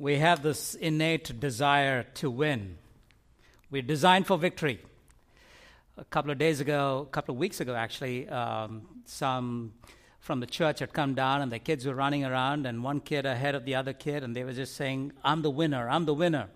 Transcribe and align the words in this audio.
we 0.00 0.16
have 0.16 0.42
this 0.42 0.74
innate 0.74 1.38
desire 1.38 2.04
to 2.14 2.30
win. 2.30 2.78
We're 3.70 3.82
designed 3.82 4.26
for 4.26 4.38
victory. 4.38 4.80
A 5.98 6.04
couple 6.04 6.30
of 6.30 6.38
days 6.38 6.58
ago, 6.58 7.06
a 7.06 7.12
couple 7.12 7.34
of 7.34 7.38
weeks 7.38 7.60
ago, 7.60 7.74
actually, 7.74 8.26
um, 8.30 8.88
some 9.04 9.74
from 10.18 10.40
the 10.40 10.46
church 10.46 10.78
had 10.78 10.94
come 10.94 11.12
down 11.12 11.42
and 11.42 11.52
the 11.52 11.58
kids 11.58 11.84
were 11.84 11.94
running 11.94 12.24
around, 12.24 12.64
and 12.64 12.82
one 12.82 13.00
kid 13.00 13.26
ahead 13.26 13.54
of 13.54 13.66
the 13.66 13.74
other 13.74 13.92
kid, 13.92 14.24
and 14.24 14.34
they 14.34 14.42
were 14.42 14.54
just 14.54 14.74
saying, 14.74 15.12
I'm 15.22 15.42
the 15.42 15.50
winner, 15.50 15.86
I'm 15.86 16.06
the 16.06 16.14
winner. 16.14 16.48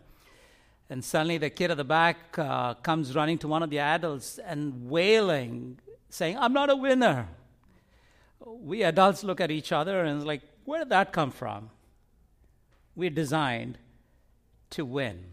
And 0.89 1.05
suddenly 1.05 1.37
the 1.37 1.51
kid 1.51 1.71
at 1.71 1.77
the 1.77 1.85
back 1.85 2.39
uh, 2.39 2.75
comes 2.75 3.15
running 3.15 3.37
to 3.39 3.49
one 3.49 3.63
of 3.63 3.69
the 3.69 3.79
adults 3.79 4.39
and 4.39 4.89
wailing, 4.89 5.81
saying, 6.09 6.39
I'm 6.39 6.55
not 6.55 6.71
a 6.71 6.77
winner. 6.77 7.29
We 8.41 8.85
adults 8.85 9.23
look 9.23 9.43
at 9.43 9.51
each 9.51 9.71
other 9.71 10.03
and 10.03 10.17
it's 10.17 10.27
like, 10.27 10.41
where 10.65 10.79
did 10.79 10.89
that 10.89 11.13
come 11.13 11.31
from? 11.31 11.69
We're 12.97 13.11
designed 13.11 13.79
to 14.71 14.85
win. 14.85 15.25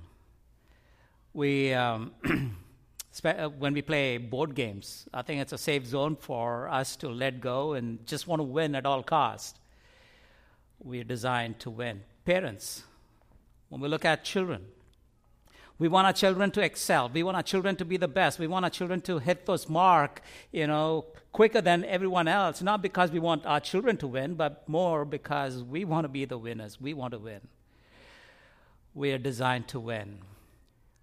We, 1.34 1.74
um, 1.74 2.12
uh, 3.24 3.50
when 3.50 3.74
we 3.74 3.82
play 3.82 4.18
board 4.18 4.56
games, 4.56 5.08
I 5.14 5.22
think 5.22 5.42
it's 5.42 5.54
a 5.54 5.58
safe 5.58 5.86
zone 5.86 6.16
for 6.16 6.70
us 6.70 6.96
to 6.98 7.10
let 7.10 7.40
go 7.40 7.74
and 7.74 8.06
just 8.08 8.28
want 8.28 8.40
to 8.40 8.44
win 8.44 8.76
at 8.76 8.86
all 8.86 9.04
costs. 9.04 9.60
We're 10.80 11.04
designed 11.04 11.60
to 11.60 11.70
win. 11.70 12.02
Parents, 12.26 12.84
when 13.70 13.80
we 13.80 13.88
look 13.88 14.06
at 14.06 14.24
children, 14.24 14.66
we 15.82 15.88
want 15.88 16.06
our 16.06 16.14
children 16.14 16.52
to 16.52 16.62
excel. 16.62 17.10
We 17.10 17.24
want 17.24 17.38
our 17.38 17.42
children 17.42 17.76
to 17.78 17.86
be 17.86 17.98
the 17.98 18.08
best. 18.08 18.38
We 18.38 18.46
want 18.46 18.66
our 18.66 18.70
children 18.70 19.02
to 19.02 19.18
hit 19.18 19.48
those 19.48 19.68
mark, 19.68 20.22
you 20.52 20.68
know, 20.68 21.06
quicker 21.32 21.60
than 21.60 21.84
everyone 21.86 22.28
else. 22.28 22.62
Not 22.62 22.84
because 22.84 23.10
we 23.10 23.18
want 23.18 23.48
our 23.48 23.60
children 23.60 23.98
to 23.98 24.06
win, 24.06 24.36
but 24.36 24.70
more 24.70 25.06
because 25.06 25.64
we 25.64 25.84
want 25.84 26.04
to 26.04 26.08
be 26.08 26.26
the 26.26 26.38
winners. 26.38 26.80
We 26.80 26.94
want 26.94 27.14
to 27.14 27.18
win. 27.18 27.42
We 28.94 29.12
are 29.12 29.18
designed 29.18 29.70
to 29.70 29.80
win. 29.80 30.20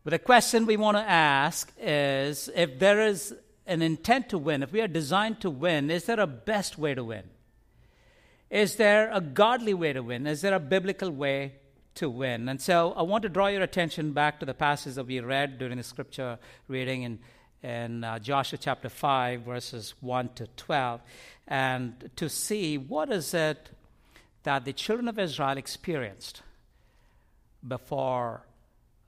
But 0.05 0.13
the 0.13 0.21
question 0.21 0.65
we 0.65 0.77
want 0.77 0.97
to 0.97 1.03
ask 1.03 1.73
is 1.77 2.49
if 2.55 2.79
there 2.79 3.01
is 3.05 3.35
an 3.67 3.83
intent 3.83 4.29
to 4.29 4.39
win, 4.39 4.63
if 4.63 4.71
we 4.71 4.81
are 4.81 4.87
designed 4.87 5.41
to 5.41 5.51
win, 5.51 5.91
is 5.91 6.05
there 6.05 6.21
a 6.21 6.29
best 6.29 6.79
way 6.79 6.95
to 6.95 7.03
win? 7.03 7.25
Is 8.49 8.77
there 8.77 9.11
a 9.13 9.21
godly 9.21 9.75
way 9.75 9.93
to 9.93 10.05
win? 10.05 10.29
Is 10.29 10.41
there 10.43 10.55
a 10.55 10.61
biblical 10.61 11.11
way 11.11 11.55
to 11.99 12.09
win. 12.09 12.49
And 12.49 12.61
so 12.61 12.93
I 12.97 13.03
want 13.03 13.23
to 13.23 13.29
draw 13.29 13.49
your 13.49 13.63
attention 13.63 14.13
back 14.13 14.39
to 14.41 14.47
the 14.47 14.55
passage 14.55 14.95
that 14.95 15.07
we 15.07 15.19
read 15.19 15.59
during 15.59 15.79
the 15.79 15.83
scripture 15.83 16.39
reading 16.69 17.03
in, 17.03 17.19
in 17.63 18.05
uh, 18.05 18.21
Joshua 18.21 18.57
chapter 18.57 18.89
5, 18.89 19.43
verses 19.43 19.95
1 20.01 20.31
to 20.37 20.47
12, 20.57 21.01
and 21.49 22.11
to 22.15 22.29
see 22.29 22.79
what 22.79 23.11
is 23.11 23.35
it 23.35 23.71
that 24.45 24.65
the 24.65 24.73
children 24.73 25.09
of 25.09 25.19
Israel 25.19 25.59
experienced 25.59 26.43
before 27.67 28.43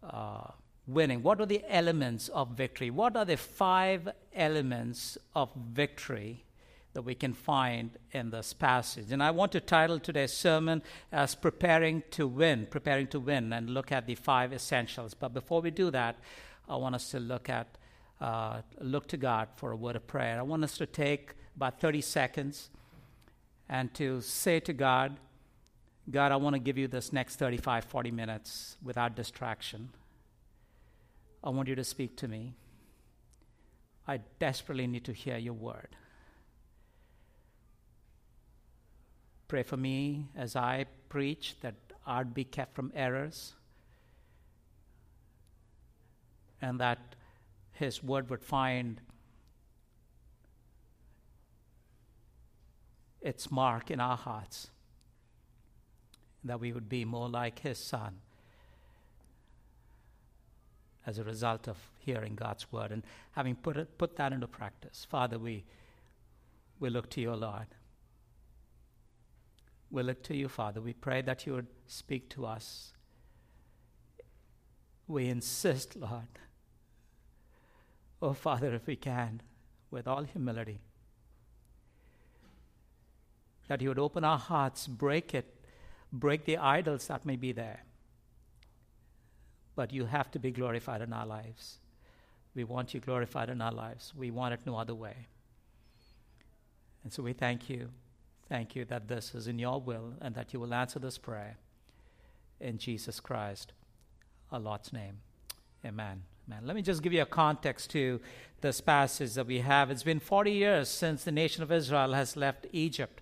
uh, 0.02 0.48
winning. 0.88 1.22
What 1.22 1.41
are 1.41 1.47
the 1.47 1.62
elements 1.69 2.28
of 2.28 2.48
victory? 2.48 2.91
What 2.91 3.16
are 3.16 3.25
the 3.25 3.36
five 3.36 4.08
elements 4.34 5.16
of 5.36 5.54
victory 5.54 6.44
that 6.92 7.02
we 7.02 7.14
can 7.14 7.33
find 7.33 7.96
in 8.12 8.30
this 8.30 8.52
passage. 8.52 9.12
And 9.12 9.22
I 9.22 9.30
want 9.30 9.52
to 9.52 9.60
title 9.60 10.00
today's 10.00 10.33
sermon 10.33 10.83
as 11.12 11.34
Preparing 11.34 12.02
to 12.10 12.27
Win, 12.27 12.66
Preparing 12.70 13.06
to 13.08 13.20
Win, 13.20 13.52
and 13.52 13.70
look 13.70 13.92
at 13.92 14.06
the 14.06 14.16
five 14.16 14.52
essentials. 14.52 15.14
But 15.14 15.32
before 15.32 15.60
we 15.60 15.70
do 15.70 15.91
that, 15.92 16.16
I 16.69 16.77
want 16.77 16.94
us 16.94 17.10
to 17.10 17.20
look 17.20 17.48
at 17.48 17.78
uh, 18.20 18.60
look 18.80 19.06
to 19.08 19.16
God 19.16 19.48
for 19.56 19.72
a 19.72 19.77
word 19.77 19.97
of 19.97 20.06
prayer. 20.06 20.38
I 20.38 20.42
want 20.42 20.62
us 20.62 20.77
to 20.77 20.84
take 20.84 21.34
about 21.56 21.80
30 21.80 22.02
seconds 22.02 22.69
and 23.69 23.94
to 23.94 24.20
say 24.20 24.60
to 24.60 24.75
God, 24.75 25.16
God, 26.10 26.32
I 26.32 26.36
want 26.36 26.54
to 26.54 26.60
give 26.60 26.77
you 26.77 26.86
this 26.86 27.12
next 27.12 27.36
35, 27.36 27.84
40 27.84 28.10
minutes 28.10 28.77
without 28.82 29.14
distraction. 29.14 29.91
I 31.43 31.48
want 31.50 31.69
you 31.69 31.75
to 31.76 31.84
speak 31.84 32.16
to 32.19 32.28
me. 32.28 32.54
I 34.06 34.19
desperately 34.38 34.87
need 34.87 35.04
to 35.04 35.12
hear 35.12 35.38
your 35.38 35.54
word. 35.54 35.97
Pray 39.50 39.65
for 39.65 39.77
me 39.77 40.28
as 40.37 40.55
I 40.55 40.87
preach 41.09 41.56
that 41.61 41.75
I'd 42.06 42.33
be 42.33 42.44
kept 42.44 42.72
from 42.72 42.93
errors 42.94 43.55
and 46.62 46.78
that 46.78 47.16
His 47.72 48.00
word 48.00 48.31
would 48.31 48.44
find 48.44 49.00
its 53.21 53.50
mark 53.50 53.91
in 53.91 53.99
our 53.99 54.16
hearts, 54.16 54.71
that 56.44 56.61
we 56.61 56.72
would 56.72 56.88
be 56.88 57.05
more 57.05 57.28
like 57.28 57.59
His 57.59 57.78
Son 57.78 58.21
as 61.05 61.19
a 61.19 61.25
result 61.25 61.67
of 61.67 61.77
hearing 61.99 62.37
God's 62.37 62.71
word 62.71 62.93
and 62.93 63.03
having 63.32 63.56
put, 63.56 63.77
it, 63.77 63.99
put 63.99 64.15
that 64.15 64.32
into 64.32 64.47
practice. 64.47 65.09
Father, 65.11 65.41
we, 65.41 65.65
we 66.78 66.88
look 66.88 67.11
to 67.11 67.21
you, 67.21 67.34
Lord. 67.34 67.67
We 69.90 70.02
look 70.02 70.22
to 70.24 70.36
you, 70.36 70.48
Father. 70.48 70.80
We 70.80 70.92
pray 70.92 71.22
that 71.22 71.46
you 71.46 71.54
would 71.54 71.66
speak 71.86 72.28
to 72.30 72.46
us. 72.46 72.92
We 75.08 75.28
insist, 75.28 75.96
Lord. 75.96 76.38
Oh, 78.22 78.32
Father, 78.32 78.72
if 78.74 78.86
we 78.86 78.96
can, 78.96 79.42
with 79.90 80.06
all 80.06 80.22
humility, 80.22 80.80
that 83.66 83.80
you 83.80 83.88
would 83.88 83.98
open 83.98 84.24
our 84.24 84.38
hearts, 84.38 84.86
break 84.86 85.34
it, 85.34 85.54
break 86.12 86.44
the 86.44 86.58
idols 86.58 87.06
that 87.08 87.24
may 87.24 87.36
be 87.36 87.52
there. 87.52 87.84
But 89.74 89.92
you 89.92 90.04
have 90.04 90.30
to 90.32 90.38
be 90.38 90.50
glorified 90.50 91.02
in 91.02 91.12
our 91.12 91.26
lives. 91.26 91.78
We 92.54 92.64
want 92.64 92.94
you 92.94 93.00
glorified 93.00 93.48
in 93.48 93.60
our 93.60 93.72
lives. 93.72 94.12
We 94.14 94.30
want 94.30 94.54
it 94.54 94.60
no 94.66 94.76
other 94.76 94.94
way. 94.94 95.28
And 97.02 97.12
so 97.12 97.22
we 97.22 97.32
thank 97.32 97.70
you. 97.70 97.90
Thank 98.50 98.75
you 98.75 98.84
that 98.87 99.06
this 99.06 99.33
is 99.33 99.47
in 99.47 99.61
your 99.61 99.81
will 99.81 100.15
and 100.21 100.34
that 100.34 100.53
you 100.53 100.59
will 100.59 100.75
answer 100.75 100.99
this 100.99 101.19
prayer 101.19 101.56
in 102.61 102.78
Jesus 102.78 103.21
Christ, 103.21 103.72
our 104.50 104.59
Lord's 104.59 104.93
name. 104.93 105.19
Amen. 105.87 106.22
Amen. 106.49 106.62
Let 106.65 106.75
me 106.75 106.83
just 106.83 107.00
give 107.00 107.12
you 107.12 107.22
a 107.22 107.27
context 107.27 107.91
to 107.91 108.21
this 108.61 108.81
passage 108.81 109.34
that 109.34 109.47
we 109.47 109.61
have. 109.61 109.88
It's 109.88 110.03
been 110.03 110.19
40 110.19 110.50
years 110.50 110.88
since 110.88 111.22
the 111.22 111.31
nation 111.31 111.62
of 111.62 111.71
Israel 111.71 112.12
has 112.12 112.37
left 112.37 112.66
Egypt. 112.72 113.21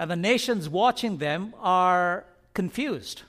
And 0.00 0.10
the 0.10 0.16
nations 0.16 0.68
watching 0.68 1.18
them 1.18 1.54
are 1.60 2.26
confused. 2.54 3.22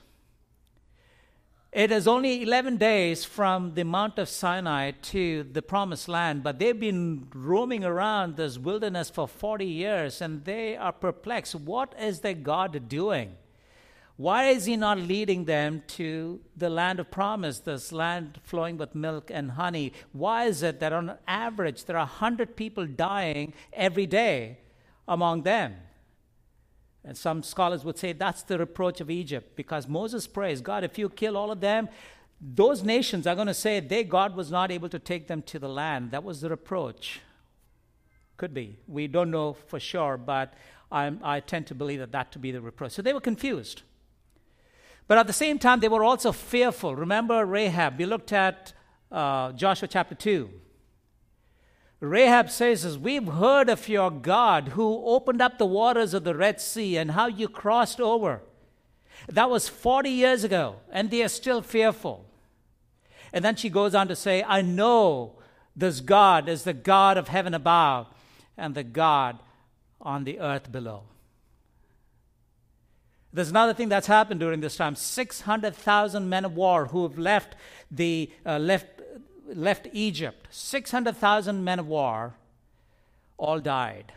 It 1.76 1.90
is 1.90 2.08
only 2.08 2.42
11 2.42 2.78
days 2.78 3.26
from 3.26 3.74
the 3.74 3.84
Mount 3.84 4.18
of 4.18 4.30
Sinai 4.30 4.92
to 5.12 5.42
the 5.42 5.60
promised 5.60 6.08
land, 6.08 6.42
but 6.42 6.58
they've 6.58 6.80
been 6.80 7.28
roaming 7.34 7.84
around 7.84 8.36
this 8.36 8.56
wilderness 8.56 9.10
for 9.10 9.28
40 9.28 9.66
years 9.66 10.22
and 10.22 10.42
they 10.46 10.74
are 10.74 10.90
perplexed. 10.90 11.54
What 11.54 11.94
is 12.00 12.20
their 12.20 12.32
God 12.32 12.88
doing? 12.88 13.34
Why 14.16 14.46
is 14.46 14.64
He 14.64 14.78
not 14.78 14.96
leading 14.96 15.44
them 15.44 15.82
to 15.88 16.40
the 16.56 16.70
land 16.70 16.98
of 16.98 17.10
promise, 17.10 17.58
this 17.58 17.92
land 17.92 18.40
flowing 18.42 18.78
with 18.78 18.94
milk 18.94 19.30
and 19.30 19.50
honey? 19.50 19.92
Why 20.12 20.44
is 20.46 20.62
it 20.62 20.80
that 20.80 20.94
on 20.94 21.18
average 21.28 21.84
there 21.84 21.98
are 21.98 22.06
100 22.06 22.56
people 22.56 22.86
dying 22.86 23.52
every 23.74 24.06
day 24.06 24.60
among 25.06 25.42
them? 25.42 25.74
And 27.06 27.16
some 27.16 27.44
scholars 27.44 27.84
would 27.84 27.96
say 27.96 28.12
that's 28.12 28.42
the 28.42 28.58
reproach 28.58 29.00
of 29.00 29.10
Egypt 29.10 29.54
because 29.54 29.86
Moses 29.86 30.26
prays, 30.26 30.60
God, 30.60 30.82
if 30.82 30.98
you 30.98 31.08
kill 31.08 31.36
all 31.36 31.52
of 31.52 31.60
them, 31.60 31.88
those 32.40 32.82
nations 32.82 33.28
are 33.28 33.36
going 33.36 33.46
to 33.46 33.54
say 33.54 33.78
they 33.78 34.02
God 34.02 34.34
was 34.34 34.50
not 34.50 34.72
able 34.72 34.88
to 34.88 34.98
take 34.98 35.28
them 35.28 35.40
to 35.42 35.60
the 35.60 35.68
land. 35.68 36.10
That 36.10 36.24
was 36.24 36.40
the 36.40 36.50
reproach. 36.50 37.20
Could 38.36 38.52
be. 38.52 38.76
We 38.88 39.06
don't 39.06 39.30
know 39.30 39.52
for 39.52 39.78
sure, 39.78 40.16
but 40.16 40.52
I'm, 40.90 41.20
i 41.22 41.40
tend 41.40 41.68
to 41.68 41.74
believe 41.74 42.00
that 42.00 42.12
that 42.12 42.32
to 42.32 42.38
be 42.40 42.50
the 42.50 42.60
reproach. 42.60 42.92
So 42.92 43.02
they 43.02 43.12
were 43.12 43.20
confused. 43.20 43.82
But 45.06 45.18
at 45.18 45.28
the 45.28 45.32
same 45.32 45.60
time, 45.60 45.78
they 45.78 45.88
were 45.88 46.02
also 46.02 46.32
fearful. 46.32 46.96
Remember 46.96 47.46
Rahab. 47.46 47.98
We 47.98 48.06
looked 48.06 48.32
at 48.32 48.72
uh, 49.12 49.52
Joshua 49.52 49.86
chapter 49.86 50.16
2. 50.16 50.50
Rahab 52.00 52.50
says, 52.50 52.84
as 52.84 52.98
We've 52.98 53.26
heard 53.26 53.68
of 53.68 53.88
your 53.88 54.10
God 54.10 54.68
who 54.68 55.04
opened 55.06 55.40
up 55.40 55.58
the 55.58 55.66
waters 55.66 56.14
of 56.14 56.24
the 56.24 56.34
Red 56.34 56.60
Sea 56.60 56.96
and 56.96 57.12
how 57.12 57.26
you 57.26 57.48
crossed 57.48 58.00
over. 58.00 58.42
That 59.28 59.50
was 59.50 59.68
40 59.68 60.10
years 60.10 60.44
ago, 60.44 60.76
and 60.92 61.10
they 61.10 61.22
are 61.22 61.28
still 61.28 61.62
fearful. 61.62 62.26
And 63.32 63.44
then 63.44 63.56
she 63.56 63.70
goes 63.70 63.94
on 63.94 64.08
to 64.08 64.16
say, 64.16 64.42
I 64.42 64.62
know 64.62 65.36
this 65.74 66.00
God 66.00 66.48
is 66.48 66.64
the 66.64 66.72
God 66.72 67.16
of 67.16 67.28
heaven 67.28 67.54
above 67.54 68.08
and 68.56 68.74
the 68.74 68.84
God 68.84 69.38
on 70.00 70.24
the 70.24 70.38
earth 70.38 70.70
below. 70.70 71.04
There's 73.32 73.50
another 73.50 73.74
thing 73.74 73.90
that's 73.90 74.06
happened 74.06 74.40
during 74.40 74.60
this 74.60 74.76
time 74.76 74.94
600,000 74.94 76.28
men 76.28 76.44
of 76.44 76.56
war 76.56 76.86
who 76.86 77.02
have 77.02 77.18
left, 77.18 77.54
the, 77.90 78.30
uh, 78.46 78.58
left 78.58 78.95
left 79.46 79.88
Egypt, 79.92 80.48
600,000 80.50 81.62
men 81.64 81.78
of 81.78 81.86
war 81.86 82.34
all 83.38 83.60
died. 83.60 84.12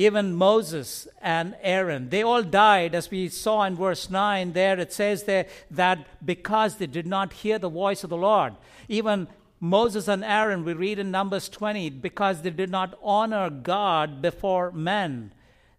even 0.00 0.34
Moses 0.34 1.06
and 1.20 1.54
Aaron, 1.60 2.08
they 2.08 2.22
all 2.22 2.42
died, 2.42 2.94
as 2.94 3.10
we 3.10 3.28
saw 3.28 3.64
in 3.64 3.76
verse 3.76 4.08
9 4.08 4.52
there. 4.52 4.78
It 4.78 4.92
says 4.92 5.24
there 5.24 5.46
that 5.70 6.06
because 6.24 6.76
they 6.76 6.86
did 6.86 7.06
not 7.06 7.34
hear 7.34 7.58
the 7.58 7.68
voice 7.68 8.02
of 8.02 8.10
the 8.10 8.16
Lord. 8.16 8.54
Even 8.88 9.28
Moses 9.60 10.08
and 10.08 10.24
Aaron, 10.24 10.64
we 10.64 10.72
read 10.72 10.98
in 10.98 11.10
Numbers 11.10 11.50
20, 11.50 11.90
because 11.90 12.40
they 12.40 12.50
did 12.50 12.70
not 12.70 12.98
honor 13.02 13.50
God 13.50 14.22
before 14.22 14.72
men. 14.72 15.32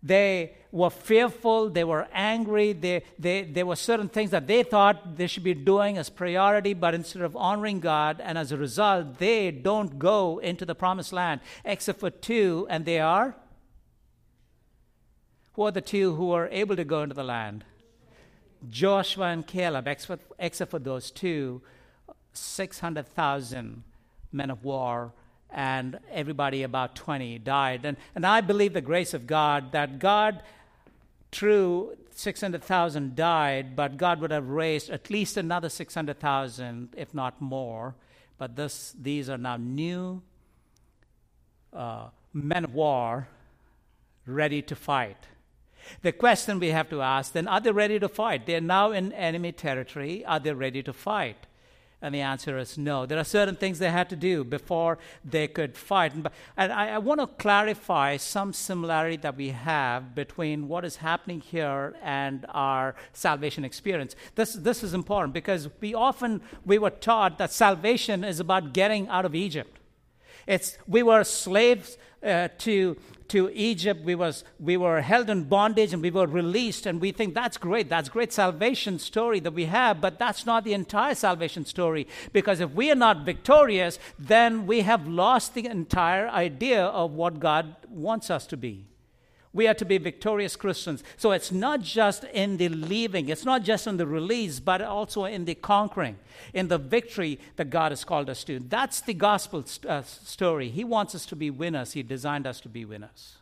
They 0.03 0.55
were 0.71 0.89
fearful, 0.89 1.69
they 1.69 1.83
were 1.83 2.07
angry, 2.11 2.73
they, 2.73 3.03
they, 3.19 3.43
there 3.43 3.65
were 3.65 3.75
certain 3.75 4.09
things 4.09 4.31
that 4.31 4.47
they 4.47 4.63
thought 4.63 5.15
they 5.15 5.27
should 5.27 5.43
be 5.43 5.53
doing 5.53 5.97
as 5.97 6.09
priority, 6.09 6.73
but 6.73 6.95
instead 6.95 7.21
of 7.21 7.35
honoring 7.35 7.81
God, 7.81 8.19
and 8.19 8.37
as 8.37 8.51
a 8.51 8.57
result, 8.57 9.19
they 9.19 9.51
don't 9.51 9.99
go 9.99 10.39
into 10.39 10.65
the 10.65 10.73
promised 10.73 11.13
land, 11.13 11.41
except 11.63 11.99
for 11.99 12.09
two, 12.09 12.65
and 12.69 12.85
they 12.85 12.99
are 12.99 13.35
who 15.53 15.63
are 15.63 15.71
the 15.71 15.81
two 15.81 16.15
who 16.15 16.31
are 16.31 16.47
able 16.49 16.75
to 16.75 16.83
go 16.83 17.03
into 17.03 17.15
the 17.15 17.23
land? 17.23 17.65
Joshua 18.69 19.27
and 19.27 19.45
Caleb, 19.45 19.87
except, 19.87 20.23
except 20.39 20.71
for 20.71 20.79
those 20.79 21.11
two, 21.11 21.61
600,000 22.33 23.83
men 24.31 24.49
of 24.49 24.63
war, 24.63 25.13
and 25.51 25.99
everybody 26.11 26.63
about 26.63 26.95
20 26.95 27.39
died. 27.39 27.85
And, 27.85 27.97
and 28.15 28.25
I 28.25 28.41
believe 28.41 28.73
the 28.73 28.81
grace 28.81 29.13
of 29.13 29.27
God 29.27 29.71
that 29.73 29.99
God, 29.99 30.41
true, 31.31 31.95
600,000 32.11 33.15
died, 33.15 33.75
but 33.75 33.97
God 33.97 34.21
would 34.21 34.31
have 34.31 34.49
raised 34.49 34.89
at 34.89 35.09
least 35.09 35.37
another 35.37 35.69
600,000, 35.69 36.89
if 36.95 37.13
not 37.13 37.41
more. 37.41 37.95
But 38.37 38.55
this, 38.55 38.95
these 38.99 39.29
are 39.29 39.37
now 39.37 39.57
new 39.57 40.21
uh, 41.73 42.07
men 42.33 42.65
of 42.65 42.73
war 42.73 43.27
ready 44.25 44.61
to 44.61 44.75
fight. 44.75 45.27
The 46.01 46.11
question 46.11 46.59
we 46.59 46.69
have 46.69 46.89
to 46.89 47.01
ask 47.01 47.33
then 47.33 47.47
are 47.47 47.59
they 47.59 47.71
ready 47.71 47.99
to 47.99 48.07
fight? 48.07 48.45
They're 48.45 48.61
now 48.61 48.91
in 48.91 49.11
enemy 49.13 49.51
territory. 49.51 50.23
Are 50.25 50.39
they 50.39 50.53
ready 50.53 50.83
to 50.83 50.93
fight? 50.93 51.47
And 52.01 52.15
the 52.15 52.21
answer 52.21 52.57
is 52.57 52.79
no. 52.79 53.05
There 53.05 53.19
are 53.19 53.23
certain 53.23 53.55
things 53.55 53.77
they 53.77 53.91
had 53.91 54.09
to 54.09 54.15
do 54.15 54.43
before 54.43 54.97
they 55.23 55.47
could 55.47 55.77
fight. 55.77 56.13
And 56.57 56.73
I, 56.73 56.95
I 56.95 56.97
want 56.97 57.21
to 57.21 57.27
clarify 57.27 58.17
some 58.17 58.53
similarity 58.53 59.17
that 59.17 59.37
we 59.37 59.49
have 59.49 60.15
between 60.15 60.67
what 60.67 60.83
is 60.83 60.95
happening 60.95 61.41
here 61.41 61.95
and 62.01 62.45
our 62.49 62.95
salvation 63.13 63.63
experience. 63.63 64.15
This, 64.33 64.53
this 64.53 64.81
is 64.81 64.95
important 64.95 65.33
because 65.33 65.69
we 65.79 65.93
often 65.93 66.41
we 66.65 66.79
were 66.79 66.89
taught 66.89 67.37
that 67.37 67.51
salvation 67.51 68.23
is 68.23 68.39
about 68.39 68.73
getting 68.73 69.07
out 69.07 69.25
of 69.25 69.35
Egypt. 69.35 69.77
It's, 70.47 70.79
we 70.87 71.03
were 71.03 71.23
slaves 71.23 71.97
uh, 72.23 72.49
to, 72.59 72.97
to 73.31 73.49
Egypt. 73.53 74.03
We, 74.03 74.15
was, 74.15 74.43
we 74.59 74.77
were 74.77 75.01
held 75.01 75.29
in 75.29 75.45
bondage 75.45 75.93
and 75.93 76.01
we 76.01 76.11
were 76.11 76.27
released. 76.27 76.85
And 76.85 77.01
we 77.01 77.11
think 77.11 77.33
that's 77.33 77.57
great. 77.57 77.89
That's 77.89 78.09
great 78.09 78.31
salvation 78.31 78.99
story 78.99 79.39
that 79.41 79.53
we 79.53 79.65
have. 79.65 79.99
But 79.99 80.19
that's 80.19 80.45
not 80.45 80.63
the 80.63 80.73
entire 80.73 81.15
salvation 81.15 81.65
story. 81.65 82.07
Because 82.33 82.59
if 82.59 82.71
we 82.71 82.91
are 82.91 82.95
not 82.95 83.25
victorious, 83.25 83.99
then 84.19 84.67
we 84.67 84.81
have 84.81 85.07
lost 85.07 85.53
the 85.53 85.65
entire 85.65 86.27
idea 86.29 86.85
of 86.85 87.13
what 87.13 87.39
God 87.39 87.75
wants 87.89 88.29
us 88.29 88.45
to 88.47 88.57
be. 88.57 88.85
We 89.53 89.67
are 89.67 89.73
to 89.73 89.85
be 89.85 89.97
victorious 89.97 90.55
Christians. 90.55 91.03
So 91.17 91.31
it's 91.31 91.51
not 91.51 91.81
just 91.81 92.23
in 92.25 92.55
the 92.55 92.69
leaving, 92.69 93.27
it's 93.27 93.43
not 93.43 93.63
just 93.63 93.85
in 93.85 93.97
the 93.97 94.07
release, 94.07 94.61
but 94.61 94.81
also 94.81 95.25
in 95.25 95.43
the 95.43 95.55
conquering, 95.55 96.17
in 96.53 96.69
the 96.69 96.77
victory 96.77 97.37
that 97.57 97.69
God 97.69 97.91
has 97.91 98.05
called 98.05 98.29
us 98.29 98.45
to. 98.45 98.59
That's 98.59 99.01
the 99.01 99.13
gospel 99.13 99.63
st- 99.65 99.91
uh, 99.91 100.03
story. 100.03 100.69
He 100.69 100.85
wants 100.85 101.15
us 101.15 101.25
to 101.27 101.35
be 101.35 101.49
winners, 101.49 101.93
He 101.93 102.03
designed 102.03 102.47
us 102.47 102.61
to 102.61 102.69
be 102.69 102.85
winners. 102.85 103.35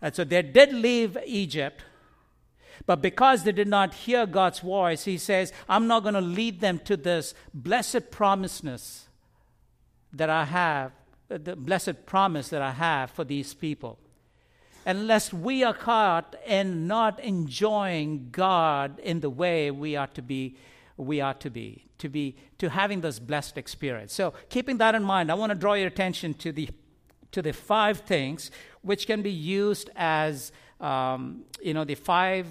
And 0.00 0.14
so 0.14 0.22
they 0.22 0.42
did 0.42 0.72
leave 0.72 1.18
Egypt, 1.26 1.82
but 2.84 3.02
because 3.02 3.42
they 3.42 3.52
did 3.52 3.68
not 3.68 3.92
hear 3.92 4.24
God's 4.24 4.60
voice, 4.60 5.04
He 5.04 5.18
says, 5.18 5.52
I'm 5.68 5.88
not 5.88 6.04
going 6.04 6.14
to 6.14 6.20
lead 6.20 6.60
them 6.60 6.78
to 6.84 6.96
this 6.96 7.34
blessed 7.52 8.12
promiseness 8.12 9.08
that 10.12 10.30
I 10.30 10.44
have, 10.44 10.92
the 11.26 11.56
blessed 11.56 12.06
promise 12.06 12.50
that 12.50 12.62
I 12.62 12.70
have 12.70 13.10
for 13.10 13.24
these 13.24 13.52
people 13.52 13.98
unless 14.86 15.32
we 15.32 15.64
are 15.64 15.74
caught 15.74 16.36
in 16.46 16.86
not 16.86 17.18
enjoying 17.20 18.28
God 18.30 18.98
in 19.00 19.20
the 19.20 19.28
way 19.28 19.70
we 19.70 19.96
are 19.96 20.06
to 20.06 20.22
be 20.22 20.56
we 20.96 21.20
are 21.20 21.34
to 21.34 21.50
be 21.50 21.84
to 21.98 22.08
be 22.08 22.36
to 22.56 22.70
having 22.70 23.02
this 23.02 23.18
blessed 23.18 23.58
experience. 23.58 24.14
So 24.14 24.32
keeping 24.48 24.78
that 24.78 24.94
in 24.94 25.02
mind 25.02 25.30
i 25.30 25.34
want 25.34 25.50
to 25.50 25.58
draw 25.58 25.74
your 25.74 25.88
attention 25.88 26.32
to 26.34 26.52
the 26.52 26.68
to 27.32 27.42
the 27.42 27.52
five 27.52 28.00
things 28.00 28.50
which 28.82 29.06
can 29.06 29.20
be 29.20 29.30
used 29.30 29.90
as 29.96 30.52
um, 30.80 31.42
you 31.60 31.74
know 31.74 31.84
the 31.84 31.94
five 31.94 32.46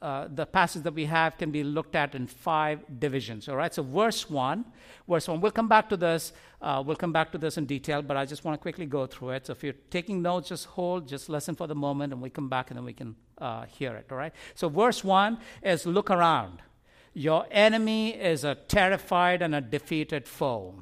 uh, 0.00 0.28
the 0.32 0.46
passage 0.46 0.82
that 0.82 0.94
we 0.94 1.06
have 1.06 1.36
can 1.38 1.50
be 1.50 1.64
looked 1.64 1.96
at 1.96 2.14
in 2.14 2.26
five 2.26 2.80
divisions. 3.00 3.48
All 3.48 3.56
right, 3.56 3.72
so 3.72 3.82
verse 3.82 4.30
one, 4.30 4.64
verse 5.08 5.26
one. 5.26 5.40
We'll 5.40 5.52
come 5.52 5.68
back 5.68 5.88
to 5.88 5.96
this. 5.96 6.32
Uh, 6.60 6.82
we'll 6.84 6.96
come 6.96 7.12
back 7.12 7.32
to 7.32 7.38
this 7.38 7.56
in 7.56 7.66
detail, 7.66 8.02
but 8.02 8.16
I 8.16 8.24
just 8.24 8.44
want 8.44 8.58
to 8.58 8.62
quickly 8.62 8.86
go 8.86 9.06
through 9.06 9.30
it. 9.30 9.46
So 9.46 9.52
if 9.52 9.64
you're 9.64 9.74
taking 9.90 10.22
notes, 10.22 10.48
just 10.48 10.66
hold, 10.66 11.08
just 11.08 11.28
listen 11.28 11.54
for 11.54 11.66
the 11.66 11.74
moment, 11.74 12.12
and 12.12 12.22
we 12.22 12.30
come 12.30 12.48
back 12.48 12.70
and 12.70 12.76
then 12.76 12.84
we 12.84 12.92
can 12.92 13.16
uh, 13.38 13.64
hear 13.66 13.94
it. 13.96 14.06
All 14.10 14.18
right. 14.18 14.32
So 14.54 14.68
verse 14.68 15.02
one 15.02 15.38
is 15.62 15.86
look 15.86 16.10
around. 16.10 16.62
Your 17.14 17.46
enemy 17.50 18.10
is 18.10 18.44
a 18.44 18.54
terrified 18.54 19.42
and 19.42 19.54
a 19.54 19.60
defeated 19.60 20.28
foe. 20.28 20.74